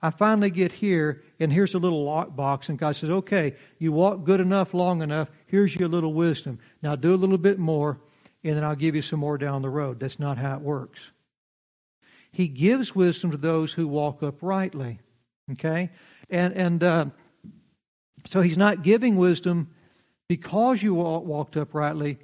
I 0.00 0.10
finally 0.10 0.50
get 0.50 0.70
here, 0.70 1.24
and 1.40 1.52
here's 1.52 1.74
a 1.74 1.78
little 1.78 2.04
lock 2.04 2.36
box, 2.36 2.68
and 2.68 2.78
God 2.78 2.94
says, 2.94 3.10
okay, 3.10 3.56
you 3.80 3.90
walk 3.90 4.22
good 4.22 4.38
enough, 4.38 4.72
long 4.72 5.02
enough, 5.02 5.28
here's 5.48 5.74
your 5.74 5.88
little 5.88 6.14
wisdom. 6.14 6.60
Now 6.82 6.94
do 6.94 7.12
a 7.12 7.16
little 7.16 7.38
bit 7.38 7.58
more, 7.58 7.98
and 8.44 8.56
then 8.56 8.62
I'll 8.62 8.76
give 8.76 8.94
you 8.94 9.02
some 9.02 9.18
more 9.18 9.36
down 9.36 9.62
the 9.62 9.68
road. 9.68 9.98
That's 9.98 10.20
not 10.20 10.38
how 10.38 10.54
it 10.54 10.60
works. 10.60 11.00
He 12.30 12.46
gives 12.46 12.94
wisdom 12.94 13.32
to 13.32 13.36
those 13.36 13.72
who 13.72 13.88
walk 13.88 14.22
uprightly. 14.22 15.00
Okay? 15.52 15.90
And, 16.30 16.54
and 16.54 16.82
uh, 16.82 17.06
so 18.26 18.40
he's 18.40 18.58
not 18.58 18.82
giving 18.82 19.16
wisdom 19.16 19.68
because 20.28 20.82
you 20.82 20.94
walked 20.94 21.56
uprightly, 21.56 22.18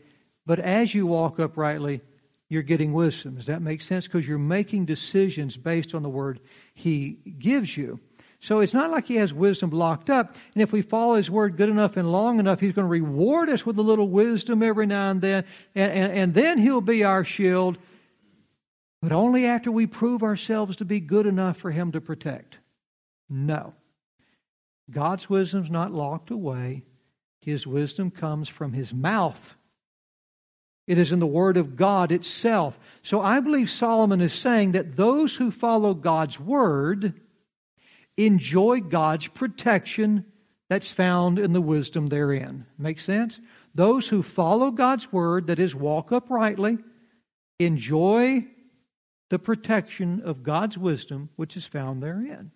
but 0.46 0.58
as 0.58 0.94
you 0.94 1.06
walk 1.06 1.38
uprightly, 1.38 2.02
you're 2.50 2.62
getting 2.62 2.92
wisdom. 2.92 3.36
Does 3.36 3.46
that 3.46 3.62
make 3.62 3.80
sense? 3.80 4.06
Because 4.06 4.26
you're 4.26 4.38
making 4.38 4.84
decisions 4.84 5.56
based 5.56 5.94
on 5.94 6.02
the 6.02 6.08
word 6.08 6.40
he 6.74 7.18
gives 7.38 7.76
you. 7.76 7.98
So 8.40 8.60
it's 8.60 8.74
not 8.74 8.90
like 8.90 9.06
he 9.06 9.16
has 9.16 9.32
wisdom 9.32 9.70
locked 9.70 10.10
up. 10.10 10.36
And 10.54 10.62
if 10.62 10.70
we 10.70 10.82
follow 10.82 11.14
his 11.14 11.30
word 11.30 11.56
good 11.56 11.70
enough 11.70 11.96
and 11.96 12.12
long 12.12 12.38
enough, 12.38 12.60
he's 12.60 12.74
going 12.74 12.84
to 12.84 12.90
reward 12.90 13.48
us 13.48 13.64
with 13.64 13.78
a 13.78 13.82
little 13.82 14.08
wisdom 14.08 14.62
every 14.62 14.86
now 14.86 15.10
and 15.10 15.22
then. 15.22 15.46
And, 15.74 15.92
and, 15.92 16.12
and 16.12 16.34
then 16.34 16.58
he'll 16.58 16.82
be 16.82 17.04
our 17.04 17.24
shield. 17.24 17.78
But 19.00 19.12
only 19.12 19.46
after 19.46 19.72
we 19.72 19.86
prove 19.86 20.22
ourselves 20.22 20.76
to 20.76 20.84
be 20.84 21.00
good 21.00 21.24
enough 21.24 21.56
for 21.56 21.70
him 21.70 21.92
to 21.92 22.02
protect. 22.02 22.58
No. 23.28 23.74
God's 24.90 25.28
wisdom's 25.28 25.70
not 25.70 25.92
locked 25.92 26.30
away. 26.30 26.84
His 27.40 27.66
wisdom 27.66 28.10
comes 28.10 28.48
from 28.48 28.72
his 28.72 28.92
mouth. 28.92 29.54
It 30.86 30.98
is 30.98 31.12
in 31.12 31.18
the 31.18 31.26
Word 31.26 31.56
of 31.56 31.76
God 31.76 32.12
itself. 32.12 32.78
So 33.02 33.20
I 33.20 33.40
believe 33.40 33.70
Solomon 33.70 34.20
is 34.20 34.34
saying 34.34 34.72
that 34.72 34.96
those 34.96 35.34
who 35.34 35.50
follow 35.50 35.94
God's 35.94 36.38
Word 36.38 37.14
enjoy 38.16 38.80
God's 38.80 39.26
protection 39.26 40.26
that's 40.68 40.92
found 40.92 41.38
in 41.38 41.52
the 41.52 41.60
wisdom 41.60 42.08
therein. 42.08 42.66
Make 42.78 43.00
sense? 43.00 43.40
Those 43.74 44.08
who 44.08 44.22
follow 44.22 44.70
God's 44.70 45.10
Word, 45.12 45.46
that 45.46 45.58
is, 45.58 45.74
walk 45.74 46.12
uprightly, 46.12 46.78
enjoy 47.58 48.46
the 49.30 49.38
protection 49.38 50.22
of 50.24 50.42
God's 50.42 50.76
wisdom 50.76 51.30
which 51.36 51.56
is 51.56 51.64
found 51.64 52.02
therein. 52.02 52.50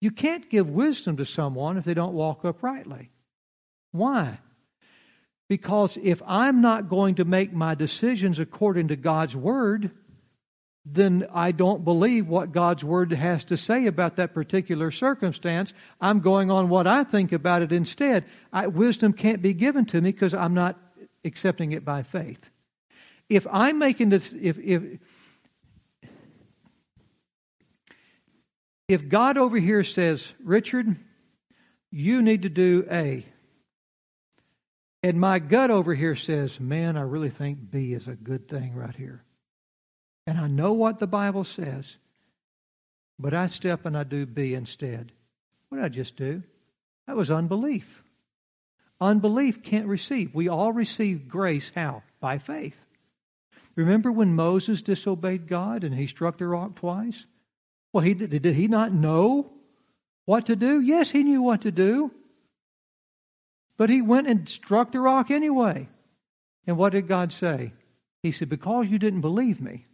You 0.00 0.10
can't 0.10 0.48
give 0.48 0.68
wisdom 0.68 1.16
to 1.16 1.26
someone 1.26 1.76
if 1.76 1.84
they 1.84 1.94
don't 1.94 2.14
walk 2.14 2.44
uprightly. 2.44 3.10
Why? 3.92 4.38
Because 5.48 5.98
if 6.02 6.22
I'm 6.26 6.60
not 6.60 6.88
going 6.88 7.16
to 7.16 7.24
make 7.24 7.52
my 7.52 7.74
decisions 7.74 8.38
according 8.38 8.88
to 8.88 8.96
God's 8.96 9.34
Word, 9.34 9.90
then 10.84 11.26
I 11.32 11.52
don't 11.52 11.84
believe 11.84 12.28
what 12.28 12.52
God's 12.52 12.84
Word 12.84 13.12
has 13.12 13.44
to 13.46 13.56
say 13.56 13.86
about 13.86 14.16
that 14.16 14.34
particular 14.34 14.90
circumstance. 14.90 15.72
I'm 16.00 16.20
going 16.20 16.50
on 16.50 16.68
what 16.68 16.86
I 16.86 17.04
think 17.04 17.32
about 17.32 17.62
it 17.62 17.72
instead. 17.72 18.24
I, 18.52 18.66
wisdom 18.66 19.12
can't 19.12 19.42
be 19.42 19.54
given 19.54 19.86
to 19.86 20.00
me 20.00 20.12
because 20.12 20.34
I'm 20.34 20.54
not 20.54 20.78
accepting 21.24 21.72
it 21.72 21.84
by 21.84 22.04
faith. 22.04 22.40
If 23.28 23.46
I'm 23.50 23.78
making 23.78 24.10
this, 24.10 24.32
if, 24.40 24.58
if, 24.58 24.82
if 28.88 29.08
God 29.08 29.36
over 29.36 29.58
here 29.58 29.84
says, 29.84 30.26
Richard, 30.42 30.96
you 31.90 32.22
need 32.22 32.42
to 32.42 32.48
do 32.48 32.86
A, 32.90 33.26
and 35.02 35.20
my 35.20 35.38
gut 35.38 35.70
over 35.70 35.94
here 35.94 36.16
says, 36.16 36.58
man, 36.58 36.96
I 36.96 37.02
really 37.02 37.30
think 37.30 37.70
B 37.70 37.92
is 37.92 38.08
a 38.08 38.14
good 38.14 38.48
thing 38.48 38.74
right 38.74 38.96
here. 38.96 39.22
And 40.26 40.38
I 40.38 40.48
know 40.48 40.72
what 40.72 40.98
the 40.98 41.06
Bible 41.06 41.44
says, 41.44 41.86
but 43.18 43.32
I 43.32 43.46
step 43.46 43.86
and 43.86 43.96
I 43.96 44.02
do 44.02 44.26
B 44.26 44.54
instead. 44.54 45.12
What 45.68 45.78
did 45.78 45.84
I 45.84 45.88
just 45.88 46.16
do? 46.16 46.42
That 47.06 47.16
was 47.16 47.30
unbelief. 47.30 47.86
Unbelief 49.00 49.62
can't 49.62 49.86
receive. 49.86 50.34
We 50.34 50.48
all 50.48 50.72
receive 50.72 51.28
grace 51.28 51.70
how? 51.74 52.02
By 52.20 52.38
faith. 52.38 52.76
Remember 53.76 54.10
when 54.10 54.34
Moses 54.34 54.82
disobeyed 54.82 55.46
God 55.46 55.84
and 55.84 55.94
he 55.94 56.08
struck 56.08 56.38
the 56.38 56.48
rock 56.48 56.74
twice? 56.74 57.24
Well, 57.92 58.04
he 58.04 58.14
did, 58.14 58.30
did 58.42 58.54
he 58.54 58.68
not 58.68 58.92
know 58.92 59.50
what 60.26 60.46
to 60.46 60.56
do? 60.56 60.80
Yes, 60.80 61.10
he 61.10 61.22
knew 61.22 61.42
what 61.42 61.62
to 61.62 61.70
do. 61.70 62.10
But 63.76 63.90
he 63.90 64.02
went 64.02 64.26
and 64.26 64.48
struck 64.48 64.92
the 64.92 65.00
rock 65.00 65.30
anyway. 65.30 65.88
And 66.66 66.76
what 66.76 66.92
did 66.92 67.08
God 67.08 67.32
say? 67.32 67.72
He 68.22 68.32
said, 68.32 68.48
Because 68.48 68.86
you 68.88 68.98
didn't 68.98 69.22
believe 69.22 69.60
me. 69.60 69.86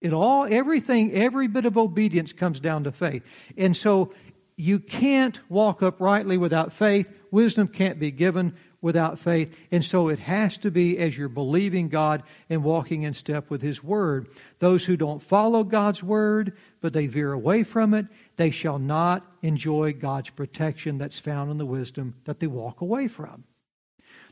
It 0.00 0.12
all, 0.12 0.46
everything, 0.50 1.12
every 1.12 1.46
bit 1.46 1.64
of 1.64 1.78
obedience 1.78 2.32
comes 2.32 2.58
down 2.58 2.84
to 2.84 2.92
faith. 2.92 3.22
And 3.56 3.76
so 3.76 4.12
you 4.56 4.80
can't 4.80 5.38
walk 5.48 5.80
uprightly 5.80 6.38
without 6.38 6.72
faith. 6.72 7.08
Wisdom 7.30 7.68
can't 7.68 8.00
be 8.00 8.10
given 8.10 8.56
without 8.82 9.20
faith. 9.20 9.56
And 9.70 9.82
so 9.82 10.08
it 10.08 10.18
has 10.18 10.58
to 10.58 10.70
be 10.70 10.98
as 10.98 11.16
you're 11.16 11.28
believing 11.28 11.88
God 11.88 12.24
and 12.50 12.62
walking 12.62 13.04
in 13.04 13.14
step 13.14 13.48
with 13.48 13.62
His 13.62 13.82
Word. 13.82 14.28
Those 14.58 14.84
who 14.84 14.96
don't 14.96 15.22
follow 15.22 15.64
God's 15.64 16.02
Word, 16.02 16.52
but 16.82 16.92
they 16.92 17.06
veer 17.06 17.32
away 17.32 17.62
from 17.62 17.94
it, 17.94 18.06
they 18.36 18.50
shall 18.50 18.78
not 18.78 19.24
enjoy 19.42 19.94
God's 19.94 20.28
protection 20.30 20.98
that's 20.98 21.18
found 21.18 21.50
in 21.50 21.56
the 21.56 21.64
wisdom 21.64 22.14
that 22.24 22.40
they 22.40 22.48
walk 22.48 22.82
away 22.82 23.08
from. 23.08 23.44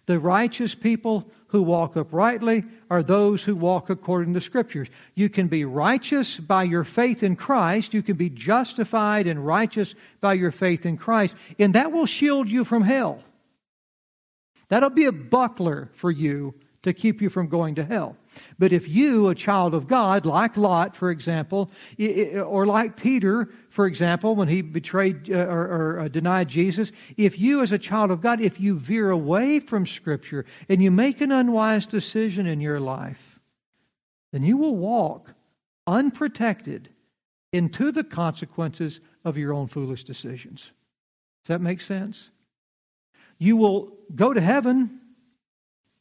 The 0.07 0.19
righteous 0.19 0.75
people 0.75 1.31
who 1.49 1.63
walk 1.63 1.95
uprightly 1.95 2.65
are 2.91 3.03
those 3.03 3.45
who 3.45 3.55
walk 3.55 3.91
according 3.91 4.35
to 4.35 4.41
Scriptures. 4.41 4.89
You 5.15 5.29
can 5.29 5.47
be 5.47 5.65
righteous 5.65 6.37
by 6.37 6.65
your 6.65 6.85
faith 6.85 7.23
in 7.23 7.37
Christ. 7.37 7.95
You 7.95 8.03
can 8.03 8.17
be 8.17 8.31
justified 8.31 9.29
and 9.29 9.47
righteous 9.47 9.95
by 10.21 10.35
your 10.35 10.51
faith 10.51 10.85
in 10.85 10.97
Christ. 10.97 11.37
And 11.59 11.75
that 11.75 11.93
will 11.93 12.07
shield 12.07 12.49
you 12.49 12.65
from 12.65 12.83
hell. 12.83 13.23
That'll 14.71 14.91
be 14.91 15.05
a 15.05 15.13
buckler 15.13 15.91
for 15.95 16.11
you 16.11 16.55
to 16.83 16.95
keep 16.95 17.21
you 17.21 17.29
from 17.29 17.49
going 17.49 17.75
to 17.75 17.85
hell. 17.85 18.17
But 18.59 18.73
if 18.73 18.89
you, 18.89 19.29
a 19.29 19.35
child 19.35 19.75
of 19.75 19.87
God, 19.87 20.25
like 20.25 20.57
Lot, 20.57 20.97
for 20.97 21.11
example, 21.11 21.71
or 21.99 22.65
like 22.65 22.97
Peter, 22.97 23.51
for 23.69 23.87
example, 23.87 24.35
when 24.35 24.49
he 24.49 24.63
betrayed 24.63 25.31
uh, 25.31 25.37
or, 25.37 26.01
uh, 26.01 26.09
denied 26.09 26.49
Jesus, 26.49 26.91
if 27.19 27.39
you, 27.39 27.61
as 27.61 27.73
a 27.73 27.79
child 27.79 28.11
of 28.11 28.23
God, 28.23 28.41
if 28.41 28.59
you 28.59 28.79
veer 28.79 29.11
away 29.11 29.61
from 29.61 29.87
Scripture 29.87 30.47
and 30.69 30.83
you 30.83 30.91
make 30.91 31.21
an 31.21 31.33
unwise 31.33 31.87
decision 31.87 32.47
in 32.47 32.61
your 32.61 32.81
life, 32.81 33.39
then 34.33 34.43
you 34.43 34.57
will 34.57 34.77
walk 34.77 35.35
unprotected 35.87 36.89
into 37.53 37.93
the 37.93 38.05
consequences 38.05 39.01
of 39.25 39.37
your 39.37 39.53
own 39.53 39.67
foolish 39.67 40.05
decisions. 40.05 40.71
Does 41.43 41.49
that 41.49 41.61
make 41.61 41.81
sense? 41.81 42.31
You 43.41 43.57
will 43.57 43.93
go 44.15 44.33
to 44.33 44.41
heaven, 44.41 45.01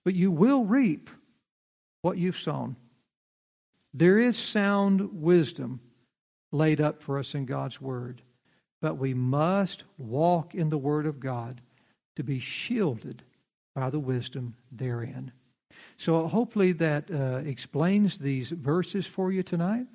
but 0.04 0.14
you 0.14 0.30
will 0.30 0.64
reap 0.66 1.10
what 2.02 2.18
you've 2.18 2.38
sown. 2.38 2.76
There 3.94 4.20
is 4.20 4.38
sound 4.38 5.22
wisdom 5.22 5.80
laid 6.52 6.82
up 6.82 7.02
for 7.02 7.18
us 7.18 7.34
in 7.34 7.46
God's 7.46 7.82
Word, 7.82 8.22
but 8.82 8.98
we 8.98 9.14
must 9.14 9.84
walk 9.98 10.54
in 10.54 10.70
the 10.70 10.78
Word 10.78 11.06
of 11.06 11.20
God 11.20 11.62
to 12.18 12.24
be 12.24 12.40
shielded 12.40 13.24
by 13.74 13.90
the 13.90 14.00
wisdom 14.00 14.56
therein. 14.72 15.32
So 15.98 16.28
hopefully 16.28 16.74
that 16.74 17.10
uh, 17.10 17.38
explains 17.46 18.18
these 18.18 18.50
verses 18.50 19.08
for 19.08 19.32
you 19.32 19.44
tonight. 19.44 19.86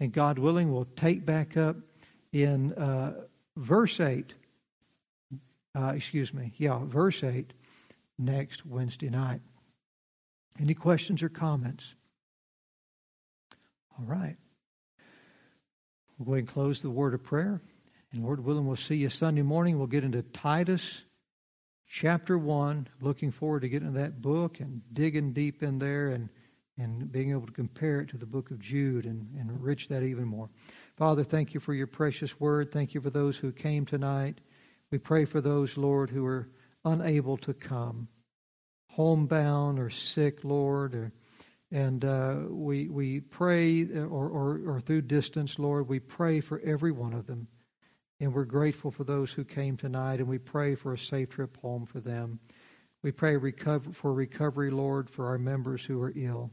And 0.00 0.12
God 0.12 0.38
willing, 0.38 0.72
we'll 0.72 0.88
take 0.96 1.26
back 1.26 1.56
up 1.56 1.76
in 2.32 2.72
uh, 2.72 3.24
verse 3.56 4.00
8. 4.00 4.32
Uh, 5.76 5.92
excuse 5.96 6.32
me. 6.32 6.52
Yeah, 6.56 6.80
verse 6.84 7.22
8 7.22 7.52
next 8.18 8.64
Wednesday 8.64 9.10
night. 9.10 9.40
Any 10.60 10.74
questions 10.74 11.22
or 11.22 11.28
comments? 11.28 11.84
All 13.98 14.06
right. 14.06 14.36
We'll 16.18 16.26
go 16.26 16.32
ahead 16.32 16.44
and 16.44 16.48
close 16.48 16.80
the 16.80 16.90
word 16.90 17.14
of 17.14 17.24
prayer. 17.24 17.60
And 18.12 18.22
Lord 18.22 18.44
willing, 18.44 18.66
we'll 18.66 18.76
see 18.76 18.94
you 18.94 19.10
Sunday 19.10 19.42
morning. 19.42 19.78
We'll 19.78 19.88
get 19.88 20.04
into 20.04 20.22
Titus 20.22 21.02
chapter 21.90 22.38
1. 22.38 22.88
Looking 23.00 23.32
forward 23.32 23.62
to 23.62 23.68
getting 23.68 23.88
into 23.88 24.00
that 24.00 24.22
book 24.22 24.60
and 24.60 24.80
digging 24.92 25.32
deep 25.32 25.64
in 25.64 25.80
there 25.80 26.10
and, 26.10 26.28
and 26.78 27.10
being 27.10 27.32
able 27.32 27.46
to 27.46 27.52
compare 27.52 28.00
it 28.00 28.10
to 28.10 28.16
the 28.16 28.26
book 28.26 28.52
of 28.52 28.60
Jude 28.60 29.06
and, 29.06 29.26
and 29.38 29.50
enrich 29.50 29.88
that 29.88 30.04
even 30.04 30.26
more. 30.26 30.48
Father, 30.96 31.24
thank 31.24 31.54
you 31.54 31.58
for 31.58 31.74
your 31.74 31.88
precious 31.88 32.38
word. 32.38 32.70
Thank 32.70 32.94
you 32.94 33.00
for 33.00 33.10
those 33.10 33.36
who 33.36 33.50
came 33.50 33.84
tonight. 33.84 34.40
We 34.90 34.98
pray 34.98 35.24
for 35.24 35.40
those, 35.40 35.76
Lord, 35.76 36.10
who 36.10 36.24
are 36.26 36.48
unable 36.84 37.36
to 37.38 37.54
come, 37.54 38.08
homebound 38.90 39.78
or 39.78 39.90
sick, 39.90 40.44
Lord, 40.44 40.94
or, 40.94 41.12
and 41.70 42.04
uh, 42.04 42.36
we 42.48 42.88
we 42.88 43.20
pray, 43.20 43.84
or, 43.84 44.28
or 44.28 44.60
or 44.66 44.80
through 44.80 45.02
distance, 45.02 45.58
Lord, 45.58 45.88
we 45.88 45.98
pray 45.98 46.40
for 46.40 46.60
every 46.60 46.92
one 46.92 47.14
of 47.14 47.26
them. 47.26 47.48
And 48.20 48.32
we're 48.32 48.44
grateful 48.44 48.92
for 48.92 49.02
those 49.02 49.32
who 49.32 49.44
came 49.44 49.76
tonight, 49.76 50.20
and 50.20 50.28
we 50.28 50.38
pray 50.38 50.76
for 50.76 50.92
a 50.94 50.98
safe 50.98 51.30
trip 51.30 51.56
home 51.60 51.86
for 51.86 52.00
them. 52.00 52.38
We 53.02 53.10
pray 53.10 53.36
recover, 53.36 53.92
for 53.92 54.12
recovery, 54.12 54.70
Lord, 54.70 55.10
for 55.10 55.26
our 55.26 55.38
members 55.38 55.84
who 55.84 56.00
are 56.00 56.12
ill 56.14 56.50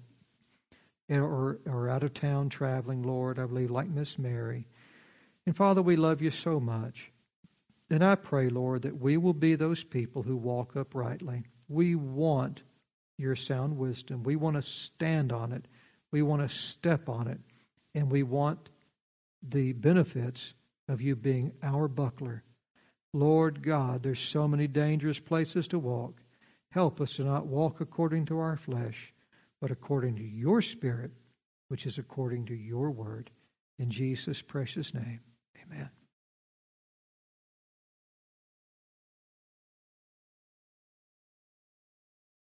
or, 1.10 1.60
or 1.66 1.90
out 1.90 2.04
of 2.04 2.14
town 2.14 2.50
traveling, 2.50 3.04
Lord, 3.04 3.38
I 3.38 3.46
believe, 3.46 3.72
like 3.72 3.90
Miss 3.90 4.18
Mary. 4.18 4.68
And 5.46 5.56
Father, 5.56 5.82
we 5.82 5.96
love 5.96 6.22
you 6.22 6.32
so 6.32 6.60
much. 6.60 7.11
And 7.92 8.06
I 8.06 8.16
pray, 8.16 8.48
Lord, 8.48 8.84
that 8.84 9.02
we 9.02 9.18
will 9.18 9.34
be 9.34 9.56
those 9.56 9.84
people 9.84 10.24
who 10.24 10.38
walk 10.38 10.78
uprightly. 10.78 11.44
We 11.68 11.96
want 11.96 12.62
your 13.18 13.36
sound 13.36 13.78
wisdom. 13.78 14.24
We 14.24 14.38
want 14.38 14.56
to 14.56 14.62
stand 14.62 15.34
on 15.34 15.52
it. 15.52 15.66
We 16.10 16.22
want 16.22 16.50
to 16.50 16.58
step 16.58 17.10
on 17.10 17.28
it. 17.28 17.40
And 17.94 18.10
we 18.10 18.24
want 18.24 18.70
the 19.44 19.74
benefits 19.74 20.54
of 20.88 21.02
you 21.02 21.18
being 21.18 21.52
our 21.62 21.90
buckler. 21.90 22.44
Lord 23.14 23.62
God, 23.62 24.04
there's 24.04 24.22
so 24.22 24.48
many 24.48 24.68
dangerous 24.68 25.20
places 25.20 25.68
to 25.68 25.78
walk. 25.78 26.14
Help 26.70 27.02
us 27.02 27.16
to 27.16 27.26
not 27.26 27.46
walk 27.46 27.82
according 27.82 28.28
to 28.28 28.40
our 28.40 28.56
flesh, 28.56 29.14
but 29.60 29.70
according 29.70 30.16
to 30.16 30.24
your 30.24 30.62
Spirit, 30.62 31.12
which 31.68 31.86
is 31.86 31.98
according 31.98 32.46
to 32.46 32.56
your 32.56 32.90
word. 32.90 33.30
In 33.80 33.92
Jesus' 33.92 34.42
precious 34.42 34.94
name, 34.94 35.20
amen. 35.62 35.90